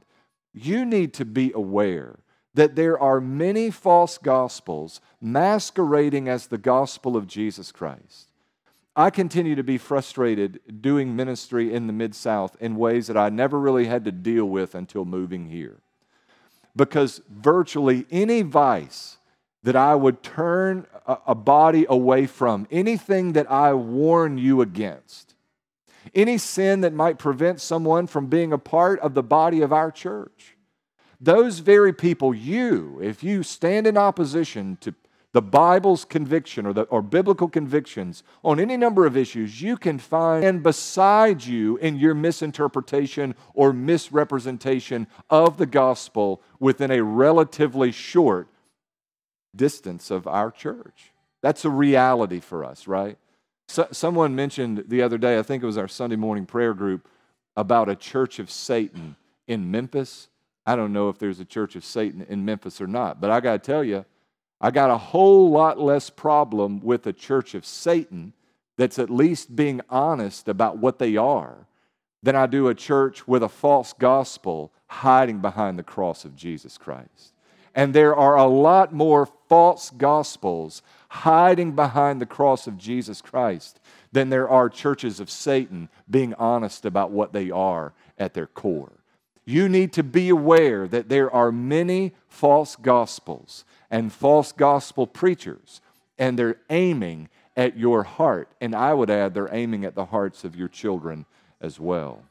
You 0.53 0.83
need 0.83 1.13
to 1.15 1.25
be 1.25 1.51
aware 1.53 2.19
that 2.53 2.75
there 2.75 2.99
are 2.99 3.21
many 3.21 3.69
false 3.69 4.17
gospels 4.17 5.01
masquerading 5.21 6.27
as 6.27 6.47
the 6.47 6.57
gospel 6.57 7.15
of 7.15 7.27
Jesus 7.27 7.71
Christ. 7.71 8.29
I 8.95 9.09
continue 9.09 9.55
to 9.55 9.63
be 9.63 9.77
frustrated 9.77 10.59
doing 10.81 11.15
ministry 11.15 11.73
in 11.73 11.87
the 11.87 11.93
Mid 11.93 12.15
South 12.15 12.57
in 12.59 12.75
ways 12.75 13.07
that 13.07 13.17
I 13.17 13.29
never 13.29 13.59
really 13.59 13.85
had 13.85 14.03
to 14.05 14.11
deal 14.11 14.45
with 14.45 14.75
until 14.75 15.05
moving 15.05 15.47
here. 15.47 15.77
Because 16.75 17.21
virtually 17.29 18.05
any 18.11 18.41
vice 18.41 19.17
that 19.63 19.75
I 19.75 19.95
would 19.95 20.23
turn 20.23 20.85
a, 21.05 21.35
body 21.35 21.85
away 21.89 22.25
from, 22.25 22.67
anything 22.71 23.33
that 23.33 23.49
I 23.51 23.73
warn 23.73 24.37
you 24.37 24.61
against, 24.61 25.33
any 26.15 26.37
sin 26.37 26.81
that 26.81 26.93
might 26.93 27.17
prevent 27.17 27.59
someone 27.59 28.07
from 28.07 28.27
being 28.27 28.53
a 28.53 28.57
part 28.57 28.99
of 28.99 29.13
the 29.13 29.23
body 29.23 29.61
of 29.61 29.73
our 29.73 29.91
church, 29.91 30.55
those 31.19 31.59
very 31.59 31.93
people, 31.93 32.33
you, 32.33 32.99
if 33.01 33.23
you 33.23 33.43
stand 33.43 33.87
in 33.87 33.97
opposition 33.97 34.77
to 34.81 34.93
the 35.31 35.41
Bible's 35.41 36.05
conviction 36.05 36.65
or, 36.65 36.73
the, 36.73 36.83
or 36.83 37.01
biblical 37.01 37.47
convictions 37.47 38.23
on 38.43 38.59
any 38.59 38.75
number 38.77 39.05
of 39.05 39.15
issues, 39.15 39.61
you 39.61 39.77
can 39.77 39.99
find 39.99 40.43
and 40.43 40.63
beside 40.63 41.45
you 41.45 41.77
in 41.77 41.97
your 41.97 42.15
misinterpretation 42.15 43.35
or 43.53 43.71
misrepresentation 43.71 45.07
of 45.29 45.57
the 45.57 45.67
gospel 45.67 46.41
within 46.59 46.89
a 46.89 47.03
relatively 47.03 47.91
short 47.91 48.47
distance 49.55 50.09
of 50.09 50.25
our 50.25 50.49
church. 50.49 51.11
That's 51.43 51.63
a 51.63 51.69
reality 51.69 52.39
for 52.39 52.65
us, 52.65 52.87
right? 52.87 53.17
So, 53.67 53.87
someone 53.91 54.35
mentioned 54.35 54.85
the 54.87 55.03
other 55.03 55.19
day, 55.19 55.37
I 55.37 55.43
think 55.43 55.61
it 55.61 55.67
was 55.67 55.77
our 55.77 55.87
Sunday 55.87 56.15
morning 56.15 56.47
prayer 56.47 56.73
group, 56.73 57.07
about 57.55 57.87
a 57.87 57.95
church 57.95 58.39
of 58.39 58.49
Satan 58.49 59.15
in 59.47 59.69
Memphis. 59.69 60.27
I 60.65 60.75
don't 60.75 60.93
know 60.93 61.09
if 61.09 61.17
there's 61.17 61.39
a 61.39 61.45
church 61.45 61.75
of 61.75 61.83
Satan 61.83 62.25
in 62.27 62.45
Memphis 62.45 62.79
or 62.79 62.87
not, 62.87 63.19
but 63.19 63.31
I 63.31 63.39
got 63.39 63.53
to 63.63 63.71
tell 63.71 63.83
you, 63.83 64.05
I 64.61 64.71
got 64.71 64.91
a 64.91 64.97
whole 64.97 65.49
lot 65.49 65.79
less 65.79 66.09
problem 66.09 66.81
with 66.81 67.07
a 67.07 67.13
church 67.13 67.55
of 67.55 67.65
Satan 67.65 68.33
that's 68.77 68.99
at 68.99 69.09
least 69.09 69.55
being 69.55 69.81
honest 69.89 70.47
about 70.47 70.77
what 70.77 70.99
they 70.99 71.15
are 71.17 71.67
than 72.21 72.35
I 72.35 72.45
do 72.45 72.67
a 72.67 72.75
church 72.75 73.27
with 73.27 73.43
a 73.43 73.49
false 73.49 73.93
gospel 73.93 74.73
hiding 74.87 75.39
behind 75.39 75.79
the 75.79 75.83
cross 75.83 76.25
of 76.25 76.35
Jesus 76.35 76.77
Christ. 76.77 77.33
And 77.73 77.93
there 77.93 78.15
are 78.15 78.35
a 78.35 78.45
lot 78.45 78.93
more 78.93 79.27
false 79.47 79.89
gospels 79.91 80.81
hiding 81.09 81.73
behind 81.73 82.19
the 82.19 82.25
cross 82.25 82.67
of 82.67 82.77
Jesus 82.77 83.21
Christ 83.21 83.79
than 84.11 84.29
there 84.29 84.49
are 84.49 84.69
churches 84.69 85.19
of 85.19 85.29
Satan 85.29 85.87
being 86.09 86.33
honest 86.33 86.85
about 86.85 87.11
what 87.11 87.31
they 87.31 87.49
are 87.51 87.93
at 88.17 88.33
their 88.33 88.47
core 88.47 88.98
you 89.45 89.67
need 89.67 89.93
to 89.93 90.03
be 90.03 90.29
aware 90.29 90.87
that 90.87 91.09
there 91.09 91.31
are 91.31 91.51
many 91.51 92.13
false 92.27 92.75
gospels 92.75 93.65
and 93.89 94.13
false 94.13 94.51
gospel 94.51 95.07
preachers, 95.07 95.81
and 96.17 96.37
they're 96.37 96.59
aiming 96.69 97.29
at 97.57 97.77
your 97.77 98.03
heart. 98.03 98.51
And 98.61 98.75
I 98.75 98.93
would 98.93 99.09
add, 99.09 99.33
they're 99.33 99.53
aiming 99.53 99.85
at 99.85 99.95
the 99.95 100.05
hearts 100.05 100.43
of 100.43 100.55
your 100.55 100.67
children 100.67 101.25
as 101.59 101.79
well. 101.79 102.23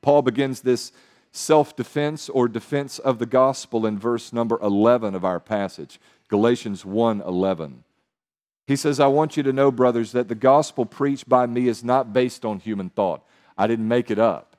Paul 0.00 0.22
begins 0.22 0.60
this 0.60 0.92
self 1.32 1.74
defense 1.74 2.28
or 2.28 2.46
defense 2.48 2.98
of 2.98 3.18
the 3.18 3.26
gospel 3.26 3.86
in 3.86 3.98
verse 3.98 4.32
number 4.32 4.58
11 4.62 5.14
of 5.14 5.24
our 5.24 5.40
passage, 5.40 5.98
Galatians 6.28 6.84
1 6.84 7.20
11. 7.20 7.84
He 8.66 8.76
says, 8.76 8.98
I 8.98 9.08
want 9.08 9.36
you 9.36 9.42
to 9.42 9.52
know, 9.52 9.70
brothers, 9.70 10.12
that 10.12 10.28
the 10.28 10.34
gospel 10.34 10.86
preached 10.86 11.28
by 11.28 11.46
me 11.46 11.68
is 11.68 11.84
not 11.84 12.12
based 12.12 12.44
on 12.44 12.60
human 12.60 12.88
thought. 12.88 13.22
I 13.58 13.66
didn't 13.66 13.88
make 13.88 14.10
it 14.10 14.18
up. 14.18 14.53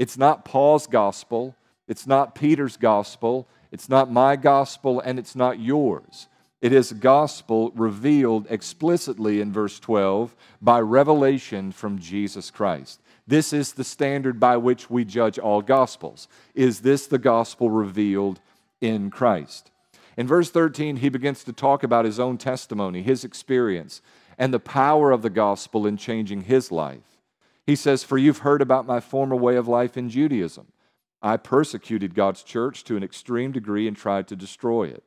It's 0.00 0.16
not 0.16 0.46
Paul's 0.46 0.86
gospel, 0.86 1.54
it's 1.86 2.06
not 2.06 2.34
Peter's 2.34 2.78
gospel, 2.78 3.46
it's 3.70 3.86
not 3.86 4.10
my 4.10 4.34
gospel, 4.34 4.98
and 4.98 5.18
it's 5.18 5.36
not 5.36 5.60
yours. 5.60 6.26
It 6.62 6.72
is 6.72 6.94
gospel 6.94 7.70
revealed 7.74 8.46
explicitly 8.48 9.42
in 9.42 9.52
verse 9.52 9.78
12 9.78 10.34
by 10.62 10.80
revelation 10.80 11.70
from 11.70 11.98
Jesus 11.98 12.50
Christ. 12.50 13.02
This 13.26 13.52
is 13.52 13.74
the 13.74 13.84
standard 13.84 14.40
by 14.40 14.56
which 14.56 14.88
we 14.88 15.04
judge 15.04 15.38
all 15.38 15.60
gospels. 15.60 16.28
Is 16.54 16.80
this 16.80 17.06
the 17.06 17.18
gospel 17.18 17.68
revealed 17.68 18.40
in 18.80 19.10
Christ? 19.10 19.70
In 20.16 20.26
verse 20.26 20.48
13, 20.48 20.96
he 20.96 21.10
begins 21.10 21.44
to 21.44 21.52
talk 21.52 21.82
about 21.82 22.06
his 22.06 22.18
own 22.18 22.38
testimony, 22.38 23.02
his 23.02 23.22
experience, 23.22 24.00
and 24.38 24.54
the 24.54 24.60
power 24.60 25.10
of 25.10 25.20
the 25.20 25.28
gospel 25.28 25.86
in 25.86 25.98
changing 25.98 26.44
his 26.44 26.72
life. 26.72 27.09
He 27.66 27.76
says, 27.76 28.04
For 28.04 28.18
you've 28.18 28.38
heard 28.38 28.62
about 28.62 28.86
my 28.86 29.00
former 29.00 29.36
way 29.36 29.56
of 29.56 29.68
life 29.68 29.96
in 29.96 30.08
Judaism. 30.08 30.72
I 31.22 31.36
persecuted 31.36 32.14
God's 32.14 32.42
church 32.42 32.84
to 32.84 32.96
an 32.96 33.02
extreme 33.02 33.52
degree 33.52 33.86
and 33.86 33.96
tried 33.96 34.26
to 34.28 34.36
destroy 34.36 34.84
it. 34.84 35.04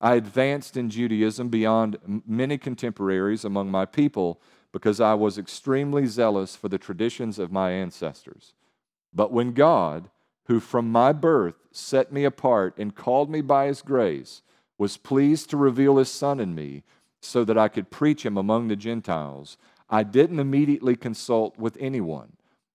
I 0.00 0.14
advanced 0.14 0.76
in 0.76 0.90
Judaism 0.90 1.48
beyond 1.48 2.22
many 2.26 2.58
contemporaries 2.58 3.44
among 3.44 3.70
my 3.70 3.86
people 3.86 4.40
because 4.72 5.00
I 5.00 5.14
was 5.14 5.38
extremely 5.38 6.06
zealous 6.06 6.54
for 6.54 6.68
the 6.68 6.78
traditions 6.78 7.38
of 7.38 7.50
my 7.50 7.70
ancestors. 7.70 8.52
But 9.12 9.32
when 9.32 9.52
God, 9.52 10.10
who 10.44 10.60
from 10.60 10.92
my 10.92 11.12
birth 11.12 11.54
set 11.72 12.12
me 12.12 12.24
apart 12.24 12.74
and 12.76 12.94
called 12.94 13.30
me 13.30 13.40
by 13.40 13.66
his 13.66 13.80
grace, 13.80 14.42
was 14.78 14.98
pleased 14.98 15.48
to 15.50 15.56
reveal 15.56 15.96
his 15.96 16.10
Son 16.10 16.38
in 16.38 16.54
me 16.54 16.84
so 17.20 17.42
that 17.44 17.56
I 17.56 17.68
could 17.68 17.90
preach 17.90 18.24
him 18.24 18.36
among 18.36 18.68
the 18.68 18.76
Gentiles, 18.76 19.56
I 19.88 20.02
didn't 20.02 20.40
immediately 20.40 20.96
consult 20.96 21.58
with 21.58 21.76
anyone. 21.78 22.32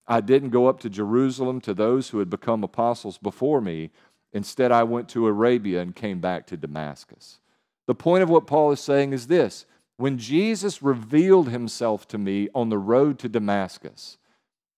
I 0.07 0.21
didn't 0.21 0.49
go 0.49 0.67
up 0.67 0.79
to 0.81 0.89
Jerusalem 0.89 1.61
to 1.61 1.73
those 1.73 2.09
who 2.09 2.19
had 2.19 2.29
become 2.29 2.63
apostles 2.63 3.17
before 3.17 3.61
me. 3.61 3.91
Instead, 4.33 4.71
I 4.71 4.83
went 4.83 5.09
to 5.09 5.27
Arabia 5.27 5.81
and 5.81 5.95
came 5.95 6.19
back 6.19 6.47
to 6.47 6.57
Damascus. 6.57 7.39
The 7.87 7.95
point 7.95 8.23
of 8.23 8.29
what 8.29 8.47
Paul 8.47 8.71
is 8.71 8.79
saying 8.79 9.13
is 9.13 9.27
this 9.27 9.65
when 9.97 10.17
Jesus 10.17 10.81
revealed 10.81 11.49
himself 11.49 12.07
to 12.07 12.17
me 12.17 12.49
on 12.55 12.69
the 12.69 12.77
road 12.77 13.19
to 13.19 13.29
Damascus, 13.29 14.17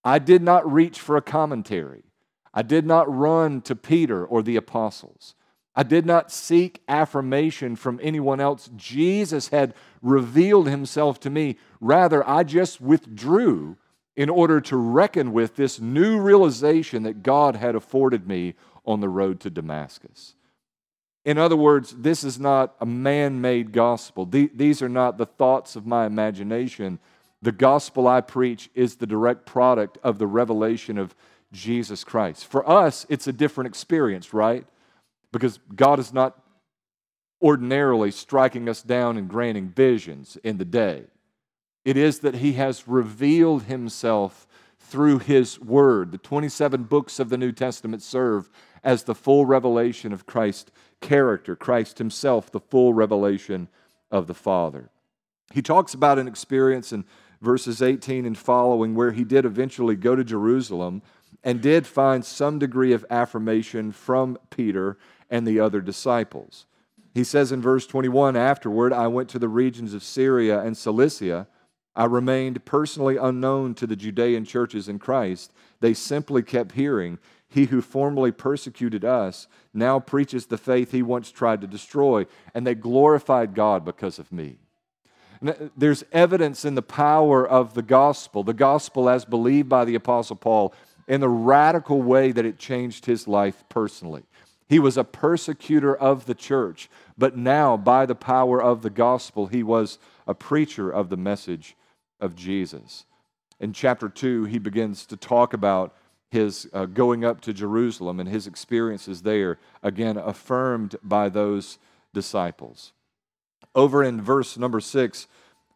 I 0.04 0.20
did 0.20 0.42
not 0.42 0.70
reach 0.70 1.00
for 1.00 1.16
a 1.16 1.22
commentary. 1.22 2.04
I 2.54 2.62
did 2.62 2.86
not 2.86 3.14
run 3.14 3.62
to 3.62 3.76
Peter 3.76 4.26
or 4.26 4.44
the 4.44 4.58
apostles. 4.58 5.34
I 5.76 5.84
did 5.84 6.06
not 6.06 6.32
seek 6.32 6.82
affirmation 6.88 7.76
from 7.76 8.00
anyone 8.04 8.40
else. 8.40 8.70
Jesus 8.76 9.48
had 9.50 9.74
revealed 10.02 10.70
himself 10.70 11.20
to 11.22 11.30
me. 11.30 11.58
Rather, 11.82 12.28
I 12.28 12.44
just 12.44 12.80
withdrew 12.80 13.78
in 14.16 14.30
order 14.30 14.62
to 14.62 14.78
reckon 14.78 15.34
with 15.34 15.56
this 15.56 15.80
new 15.80 16.20
realization 16.20 17.04
that 17.04 17.24
God 17.24 17.56
had 17.56 17.76
afforded 17.76 18.28
me 18.28 18.54
on 18.86 19.00
the 19.00 19.10
road 19.10 19.40
to 19.40 19.50
Damascus. 19.50 20.36
In 21.26 21.38
other 21.38 21.56
words, 21.56 21.96
this 21.98 22.24
is 22.24 22.40
not 22.40 22.76
a 22.80 22.86
man 22.86 23.42
made 23.42 23.72
gospel. 23.72 24.26
These 24.26 24.82
are 24.82 24.90
not 24.90 25.18
the 25.18 25.26
thoughts 25.26 25.76
of 25.76 25.88
my 25.88 26.06
imagination. 26.06 27.00
The 27.42 27.52
gospel 27.52 28.08
I 28.08 28.22
preach 28.22 28.70
is 28.76 28.98
the 28.98 29.08
direct 29.08 29.46
product 29.46 29.98
of 30.04 30.20
the 30.20 30.28
revelation 30.28 30.98
of 30.98 31.16
Jesus 31.52 32.04
Christ. 32.04 32.46
For 32.46 32.70
us, 32.70 33.06
it's 33.10 33.28
a 33.28 33.34
different 33.34 33.70
experience, 33.70 34.34
right? 34.34 34.66
Because 35.34 35.60
God 35.76 36.00
is 36.00 36.14
not 36.14 36.42
ordinarily 37.42 38.12
striking 38.12 38.70
us 38.70 38.82
down 38.82 39.18
and 39.18 39.28
granting 39.28 39.68
visions 39.68 40.38
in 40.44 40.58
the 40.58 40.66
day. 40.66 41.04
It 41.84 41.98
is 41.98 42.20
that 42.20 42.36
He 42.36 42.54
has 42.54 42.88
revealed 42.88 43.64
Himself 43.64 44.48
through 44.80 45.20
His 45.20 45.60
Word. 45.60 46.12
The 46.12 46.18
27 46.18 46.84
books 46.84 47.20
of 47.20 47.30
the 47.30 47.38
New 47.38 47.52
Testament 47.52 48.02
serve 48.02 48.50
as 48.84 49.04
the 49.04 49.16
full 49.16 49.46
revelation 49.46 50.14
of 50.14 50.26
Christ's 50.26 50.72
character, 51.02 51.56
Christ 51.56 51.98
Himself, 51.98 52.50
the 52.50 52.62
full 52.62 52.94
revelation 52.94 53.68
of 54.10 54.28
the 54.28 54.34
Father. 54.34 54.90
He 55.52 55.62
talks 55.62 55.94
about 55.94 56.20
an 56.20 56.28
experience 56.28 56.94
in 56.94 57.06
verses 57.42 57.82
18 57.82 58.26
and 58.26 58.38
following 58.38 58.96
where 58.96 59.12
he 59.12 59.26
did 59.26 59.46
eventually 59.46 59.96
go 59.96 60.16
to 60.16 60.24
Jerusalem 60.24 61.02
and 61.44 61.62
did 61.62 61.86
find 61.86 62.24
some 62.24 62.58
degree 62.58 62.94
of 62.94 63.06
affirmation 63.10 63.92
from 63.92 64.38
Peter 64.50 64.98
and 65.34 65.48
the 65.48 65.60
other 65.60 65.82
disciples. 65.82 66.68
He 67.16 67.24
says 67.24 67.52
in 67.52 67.60
verse 67.60 67.88
21 67.88 68.38
Afterward, 68.38 68.94
I 68.94 69.08
went 69.08 69.30
to 69.30 69.40
the 69.40 69.50
regions 69.50 69.96
of 69.96 70.04
Syria 70.04 70.62
and 70.62 70.78
Cilicia. 70.78 71.48
I 71.96 72.06
remained 72.06 72.66
personally 72.66 73.18
unknown 73.18 73.74
to 73.76 73.88
the 73.88 73.96
Judean 73.96 74.46
churches 74.46 74.88
in 74.88 75.00
Christ. 75.00 75.52
They 75.80 75.96
simply 75.96 76.44
kept 76.44 76.74
hearing, 76.74 77.18
He 77.48 77.66
who 77.66 77.82
formerly 77.82 78.32
persecuted 78.32 79.04
us 79.04 79.48
now 79.74 80.00
preaches 80.00 80.46
the 80.46 80.58
faith 80.58 80.92
he 80.92 81.02
once 81.02 81.32
tried 81.32 81.62
to 81.62 81.68
destroy, 81.68 82.28
and 82.54 82.66
they 82.66 82.76
glorified 82.76 83.56
God 83.56 83.84
because 83.84 84.20
of 84.20 84.32
me. 84.32 84.60
There's 85.76 86.04
evidence 86.12 86.64
in 86.64 86.76
the 86.76 86.84
power 86.84 87.46
of 87.46 87.74
the 87.74 87.82
gospel, 87.82 88.44
the 88.44 88.54
gospel 88.54 89.10
as 89.10 89.26
believed 89.26 89.68
by 89.68 89.84
the 89.84 89.96
Apostle 89.96 90.36
Paul 90.36 90.74
in 91.08 91.22
the 91.22 91.30
radical 91.30 92.02
way 92.02 92.32
that 92.32 92.46
it 92.46 92.58
changed 92.60 93.06
his 93.06 93.28
life 93.28 93.64
personally. 93.68 94.24
He 94.68 94.80
was 94.80 94.98
a 94.98 95.04
persecutor 95.04 95.96
of 95.96 96.26
the 96.26 96.36
church, 96.36 96.90
but 97.18 97.38
now, 97.38 97.78
by 97.78 98.06
the 98.06 98.16
power 98.16 98.62
of 98.62 98.82
the 98.82 98.90
gospel, 98.90 99.48
he 99.48 99.64
was 99.64 100.00
a 100.26 100.34
preacher 100.34 100.90
of 100.90 101.10
the 101.10 101.18
message 101.18 101.76
of 102.20 102.36
Jesus. 102.36 103.06
In 103.60 103.74
chapter 103.74 104.10
2, 104.10 104.46
he 104.46 104.60
begins 104.60 105.06
to 105.08 105.18
talk 105.18 105.54
about 105.54 105.96
his 106.32 106.68
uh, 106.74 106.86
going 106.86 107.24
up 107.24 107.42
to 107.42 107.54
Jerusalem 107.54 108.20
and 108.20 108.28
his 108.28 108.48
experiences 108.48 109.22
there, 109.22 109.60
again, 109.84 110.18
affirmed 110.18 110.96
by 111.04 111.30
those 111.30 111.78
disciples. 112.14 112.94
Over 113.76 114.04
in 114.04 114.22
verse 114.22 114.58
number 114.58 114.80
6, 114.80 115.28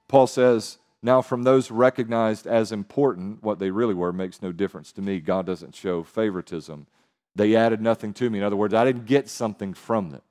Paul 0.08 0.28
says, 0.28 0.80
now, 1.04 1.22
from 1.22 1.44
those 1.44 1.70
recognized 1.70 2.48
as 2.48 2.72
important, 2.72 3.44
what 3.44 3.60
they 3.60 3.70
really 3.70 3.94
were 3.94 4.12
makes 4.12 4.42
no 4.42 4.52
difference 4.52 4.92
to 4.94 5.02
me. 5.02 5.20
God 5.20 5.46
doesn't 5.46 5.76
show 5.76 6.04
favoritism. 6.04 6.88
They 7.38 7.56
added 7.56 7.82
nothing 7.82 8.14
to 8.16 8.30
me. 8.30 8.40
In 8.40 8.44
other 8.44 8.56
words, 8.56 8.74
I 8.74 8.84
didn't 8.84 9.06
get 9.06 9.30
something 9.30 9.74
from 9.74 10.10
them. 10.10 10.22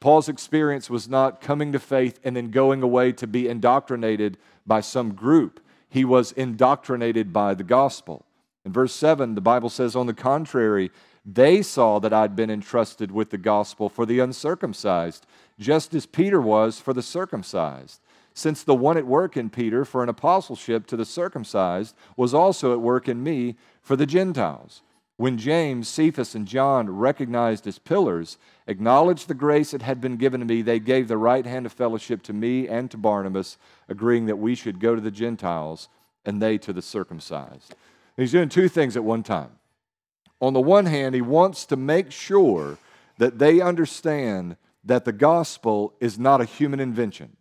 Paul's 0.00 0.28
experience 0.28 0.88
was 0.88 1.08
not 1.08 1.40
coming 1.40 1.72
to 1.72 1.78
faith 1.78 2.20
and 2.24 2.36
then 2.36 2.50
going 2.50 2.82
away 2.82 3.12
to 3.12 3.26
be 3.26 3.48
indoctrinated 3.48 4.38
by 4.66 4.80
some 4.80 5.14
group. 5.14 5.60
He 5.88 6.04
was 6.04 6.32
indoctrinated 6.32 7.32
by 7.32 7.54
the 7.54 7.64
gospel. 7.64 8.24
In 8.64 8.72
verse 8.72 8.94
7, 8.94 9.34
the 9.34 9.40
Bible 9.40 9.68
says, 9.68 9.94
On 9.94 10.06
the 10.06 10.14
contrary, 10.14 10.90
they 11.24 11.62
saw 11.62 11.98
that 11.98 12.12
I'd 12.12 12.36
been 12.36 12.50
entrusted 12.50 13.10
with 13.10 13.30
the 13.30 13.38
gospel 13.38 13.88
for 13.88 14.06
the 14.06 14.20
uncircumcised, 14.20 15.26
just 15.58 15.94
as 15.94 16.06
Peter 16.06 16.40
was 16.40 16.80
for 16.80 16.92
the 16.92 17.02
circumcised 17.02 18.00
since 18.36 18.62
the 18.62 18.74
one 18.74 18.98
at 18.98 19.06
work 19.06 19.34
in 19.34 19.48
Peter 19.48 19.82
for 19.82 20.02
an 20.02 20.10
apostleship 20.10 20.86
to 20.86 20.94
the 20.94 21.06
circumcised 21.06 21.96
was 22.18 22.34
also 22.34 22.70
at 22.70 22.82
work 22.82 23.08
in 23.08 23.22
me 23.22 23.56
for 23.80 23.96
the 23.96 24.04
Gentiles. 24.04 24.82
When 25.18 25.38
James, 25.38 25.88
Cephas, 25.88 26.34
and 26.34 26.46
John, 26.46 26.90
recognized 26.90 27.66
as 27.66 27.78
pillars, 27.78 28.36
acknowledged 28.66 29.28
the 29.28 29.34
grace 29.34 29.70
that 29.70 29.80
had 29.80 29.98
been 30.00 30.16
given 30.16 30.40
to 30.40 30.46
me, 30.46 30.60
they 30.60 30.78
gave 30.78 31.08
the 31.08 31.16
right 31.16 31.46
hand 31.46 31.64
of 31.64 31.72
fellowship 31.72 32.22
to 32.24 32.34
me 32.34 32.68
and 32.68 32.90
to 32.90 32.98
Barnabas, 32.98 33.56
agreeing 33.88 34.26
that 34.26 34.36
we 34.36 34.54
should 34.54 34.78
go 34.78 34.94
to 34.94 35.00
the 35.00 35.10
Gentiles 35.10 35.88
and 36.26 36.42
they 36.42 36.58
to 36.58 36.72
the 36.72 36.82
circumcised. 36.82 37.74
And 38.16 38.22
he's 38.22 38.32
doing 38.32 38.50
two 38.50 38.68
things 38.68 38.94
at 38.96 39.04
one 39.04 39.22
time. 39.22 39.52
On 40.40 40.52
the 40.52 40.60
one 40.60 40.84
hand, 40.84 41.14
he 41.14 41.22
wants 41.22 41.64
to 41.66 41.76
make 41.76 42.10
sure 42.10 42.76
that 43.16 43.38
they 43.38 43.60
understand 43.60 44.56
that 44.84 45.06
the 45.06 45.12
gospel 45.12 45.94
is 45.98 46.18
not 46.18 46.42
a 46.42 46.44
human 46.44 46.78
invention. 46.78 47.35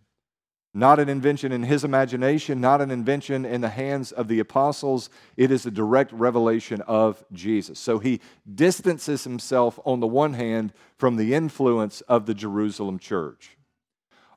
Not 0.78 1.00
an 1.00 1.08
invention 1.08 1.54
in 1.54 1.64
his 1.64 1.86
imagination, 1.86 2.60
not 2.60 2.82
an 2.82 2.92
invention 2.92 3.46
in 3.46 3.62
the 3.62 3.70
hands 3.70 4.12
of 4.12 4.28
the 4.28 4.42
apostles. 4.42 5.10
It 5.38 5.50
is 5.50 5.66
a 5.66 5.72
direct 5.72 6.12
revelation 6.12 6.82
of 6.82 7.24
Jesus. 7.32 7.80
So 7.80 8.00
he 8.00 8.20
distances 8.54 9.24
himself, 9.24 9.80
on 9.86 10.02
the 10.02 10.08
one 10.08 10.34
hand, 10.34 10.74
from 10.98 11.16
the 11.16 11.34
influence 11.34 12.02
of 12.02 12.26
the 12.26 12.34
Jerusalem 12.34 13.00
church. 13.00 13.58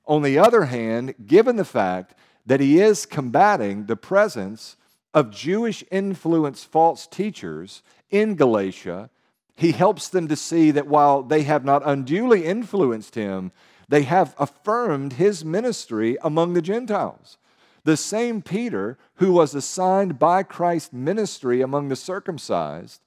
On 0.07 0.23
the 0.23 0.39
other 0.39 0.67
hand, 0.67 1.15
given 1.27 1.57
the 1.57 1.65
fact 1.65 2.15
that 2.47 2.61
he 2.61 2.79
is 2.79 3.05
combating 3.05 3.87
the 3.87 3.97
presence 3.97 4.77
of 5.13 5.33
Jewish 5.33 5.83
influence 5.91 6.63
false 6.63 7.09
teachers 7.09 7.83
in 8.11 8.37
Galatia, 8.37 9.11
he 9.57 9.73
helps 9.73 10.09
them 10.09 10.29
to 10.29 10.37
see 10.37 10.71
that 10.71 10.87
while 10.87 11.25
they 11.25 11.43
have 11.43 11.65
not 11.65 11.83
unduly 11.85 12.45
influenced 12.45 13.17
him, 13.17 13.51
they 13.89 14.03
have 14.03 14.35
affirmed 14.39 15.15
his 15.15 15.45
ministry 15.45 16.17
among 16.23 16.53
the 16.53 16.63
Gentiles. 16.63 17.39
The 17.85 17.97
same 17.97 18.43
Peter 18.43 18.99
who 19.15 19.33
was 19.33 19.55
assigned 19.55 20.19
by 20.19 20.43
Christ's 20.43 20.93
ministry 20.93 21.63
among 21.63 21.89
the 21.89 21.97
circumcised 21.97 23.01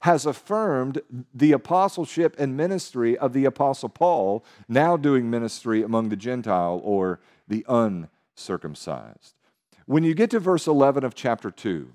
has 0.00 0.24
affirmed 0.24 1.02
the 1.34 1.50
apostleship 1.52 2.36
and 2.38 2.56
ministry 2.56 3.18
of 3.18 3.32
the 3.32 3.44
apostle 3.44 3.88
Paul, 3.88 4.44
now 4.68 4.96
doing 4.96 5.28
ministry 5.28 5.82
among 5.82 6.08
the 6.08 6.16
Gentile 6.16 6.80
or 6.84 7.18
the 7.48 7.64
uncircumcised. 7.68 9.34
When 9.86 10.04
you 10.04 10.14
get 10.14 10.30
to 10.30 10.38
verse 10.38 10.68
11 10.68 11.02
of 11.02 11.16
chapter 11.16 11.50
2, 11.50 11.92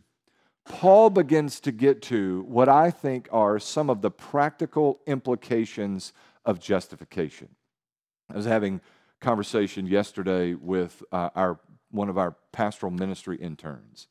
Paul 0.66 1.12
begins 1.12 1.60
to 1.62 1.72
get 1.72 2.02
to 2.04 2.44
what 2.48 2.68
I 2.68 2.92
think 2.92 3.30
are 3.32 3.60
some 3.60 3.90
of 3.90 4.02
the 4.02 4.12
practical 4.12 5.00
implications 5.06 6.12
of 6.46 6.60
justification. 6.60 7.50
I 8.34 8.36
was 8.36 8.46
having 8.46 8.82
conversation 9.22 9.86
yesterday 9.86 10.56
with 10.56 11.04
uh, 11.12 11.30
our 11.36 11.60
one 11.92 12.10
of 12.10 12.18
our 12.18 12.36
pastoral 12.52 12.92
ministry 12.92 13.38
interns 13.38 14.08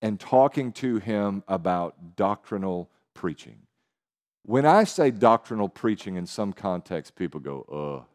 and 0.00 0.18
talking 0.18 0.72
to 0.72 0.96
him 0.96 1.44
about 1.46 2.16
doctrinal 2.16 2.90
preaching. 3.12 3.58
When 4.46 4.64
I 4.64 4.84
say 4.84 5.10
doctrinal 5.10 5.68
preaching 5.68 6.16
in 6.16 6.24
some 6.24 6.54
context, 6.54 7.14
people 7.14 7.40
go, 7.40 7.66
ugh. 8.00 8.06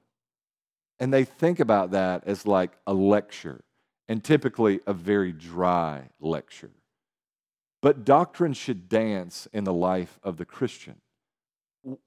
And 0.99 1.13
they 1.13 1.23
think 1.23 1.60
about 1.60 1.91
that 1.91 2.23
as 2.25 2.47
like 2.47 2.71
a 2.88 2.93
lecture, 2.93 3.63
and 4.08 4.23
typically 4.23 4.79
a 4.88 4.93
very 4.93 5.31
dry 5.31 6.10
lecture. 6.19 6.71
But 7.81 8.05
doctrine 8.05 8.53
should 8.53 8.89
dance 8.89 9.47
in 9.53 9.65
the 9.65 9.73
life 9.73 10.19
of 10.23 10.38
the 10.38 10.45
Christian 10.45 10.95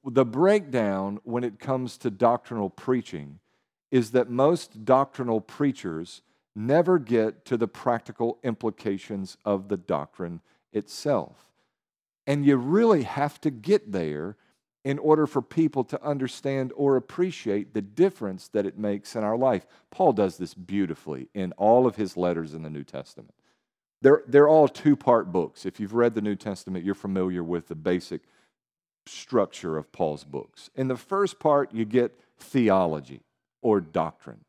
the 0.04 0.24
breakdown 0.24 1.20
when 1.24 1.44
it 1.44 1.58
comes 1.58 1.96
to 1.98 2.10
doctrinal 2.10 2.70
preaching 2.70 3.38
is 3.90 4.10
that 4.10 4.28
most 4.28 4.84
doctrinal 4.84 5.40
preachers 5.40 6.22
never 6.54 6.98
get 6.98 7.44
to 7.46 7.56
the 7.56 7.68
practical 7.68 8.38
implications 8.42 9.36
of 9.44 9.68
the 9.68 9.76
doctrine 9.76 10.40
itself. 10.72 11.46
And 12.26 12.44
you 12.44 12.56
really 12.56 13.04
have 13.04 13.40
to 13.42 13.50
get 13.50 13.92
there 13.92 14.36
in 14.84 14.98
order 14.98 15.26
for 15.26 15.42
people 15.42 15.84
to 15.84 16.02
understand 16.02 16.72
or 16.76 16.96
appreciate 16.96 17.74
the 17.74 17.82
difference 17.82 18.48
that 18.48 18.66
it 18.66 18.78
makes 18.78 19.16
in 19.16 19.24
our 19.24 19.36
life. 19.36 19.66
Paul 19.90 20.12
does 20.12 20.36
this 20.36 20.54
beautifully 20.54 21.28
in 21.34 21.52
all 21.52 21.86
of 21.86 21.96
his 21.96 22.16
letters 22.16 22.54
in 22.54 22.62
the 22.62 22.70
New 22.70 22.84
Testament. 22.84 23.34
They're, 24.00 24.22
they're 24.26 24.48
all 24.48 24.68
two 24.68 24.96
part 24.96 25.32
books. 25.32 25.66
If 25.66 25.80
you've 25.80 25.94
read 25.94 26.14
the 26.14 26.22
New 26.22 26.36
Testament, 26.36 26.84
you're 26.84 26.94
familiar 26.94 27.42
with 27.42 27.68
the 27.68 27.74
basic 27.74 28.22
structure 29.09 29.77
of 29.77 29.90
Paul's 29.92 30.25
books. 30.25 30.71
In 30.75 30.88
the 30.88 30.97
first 30.97 31.38
part, 31.38 31.73
you 31.73 31.85
get 31.85 32.18
theology 32.38 33.23
or 33.62 33.81
doctrine. 33.81 34.44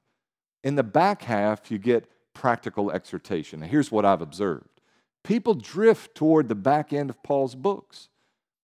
In 0.64 0.76
the 0.76 0.84
back 0.84 1.24
half, 1.24 1.72
you 1.72 1.78
get 1.78 2.10
practical 2.34 2.92
exhortation. 2.92 3.62
Now, 3.62 3.68
here's 3.68 3.92
what 3.92 4.06
I've 4.06 4.22
observed 4.22 4.68
people 5.24 5.54
drift 5.54 6.16
toward 6.16 6.48
the 6.48 6.56
back 6.56 6.94
end 6.94 7.10
of 7.10 7.22
Paul's 7.24 7.56
books, 7.56 8.10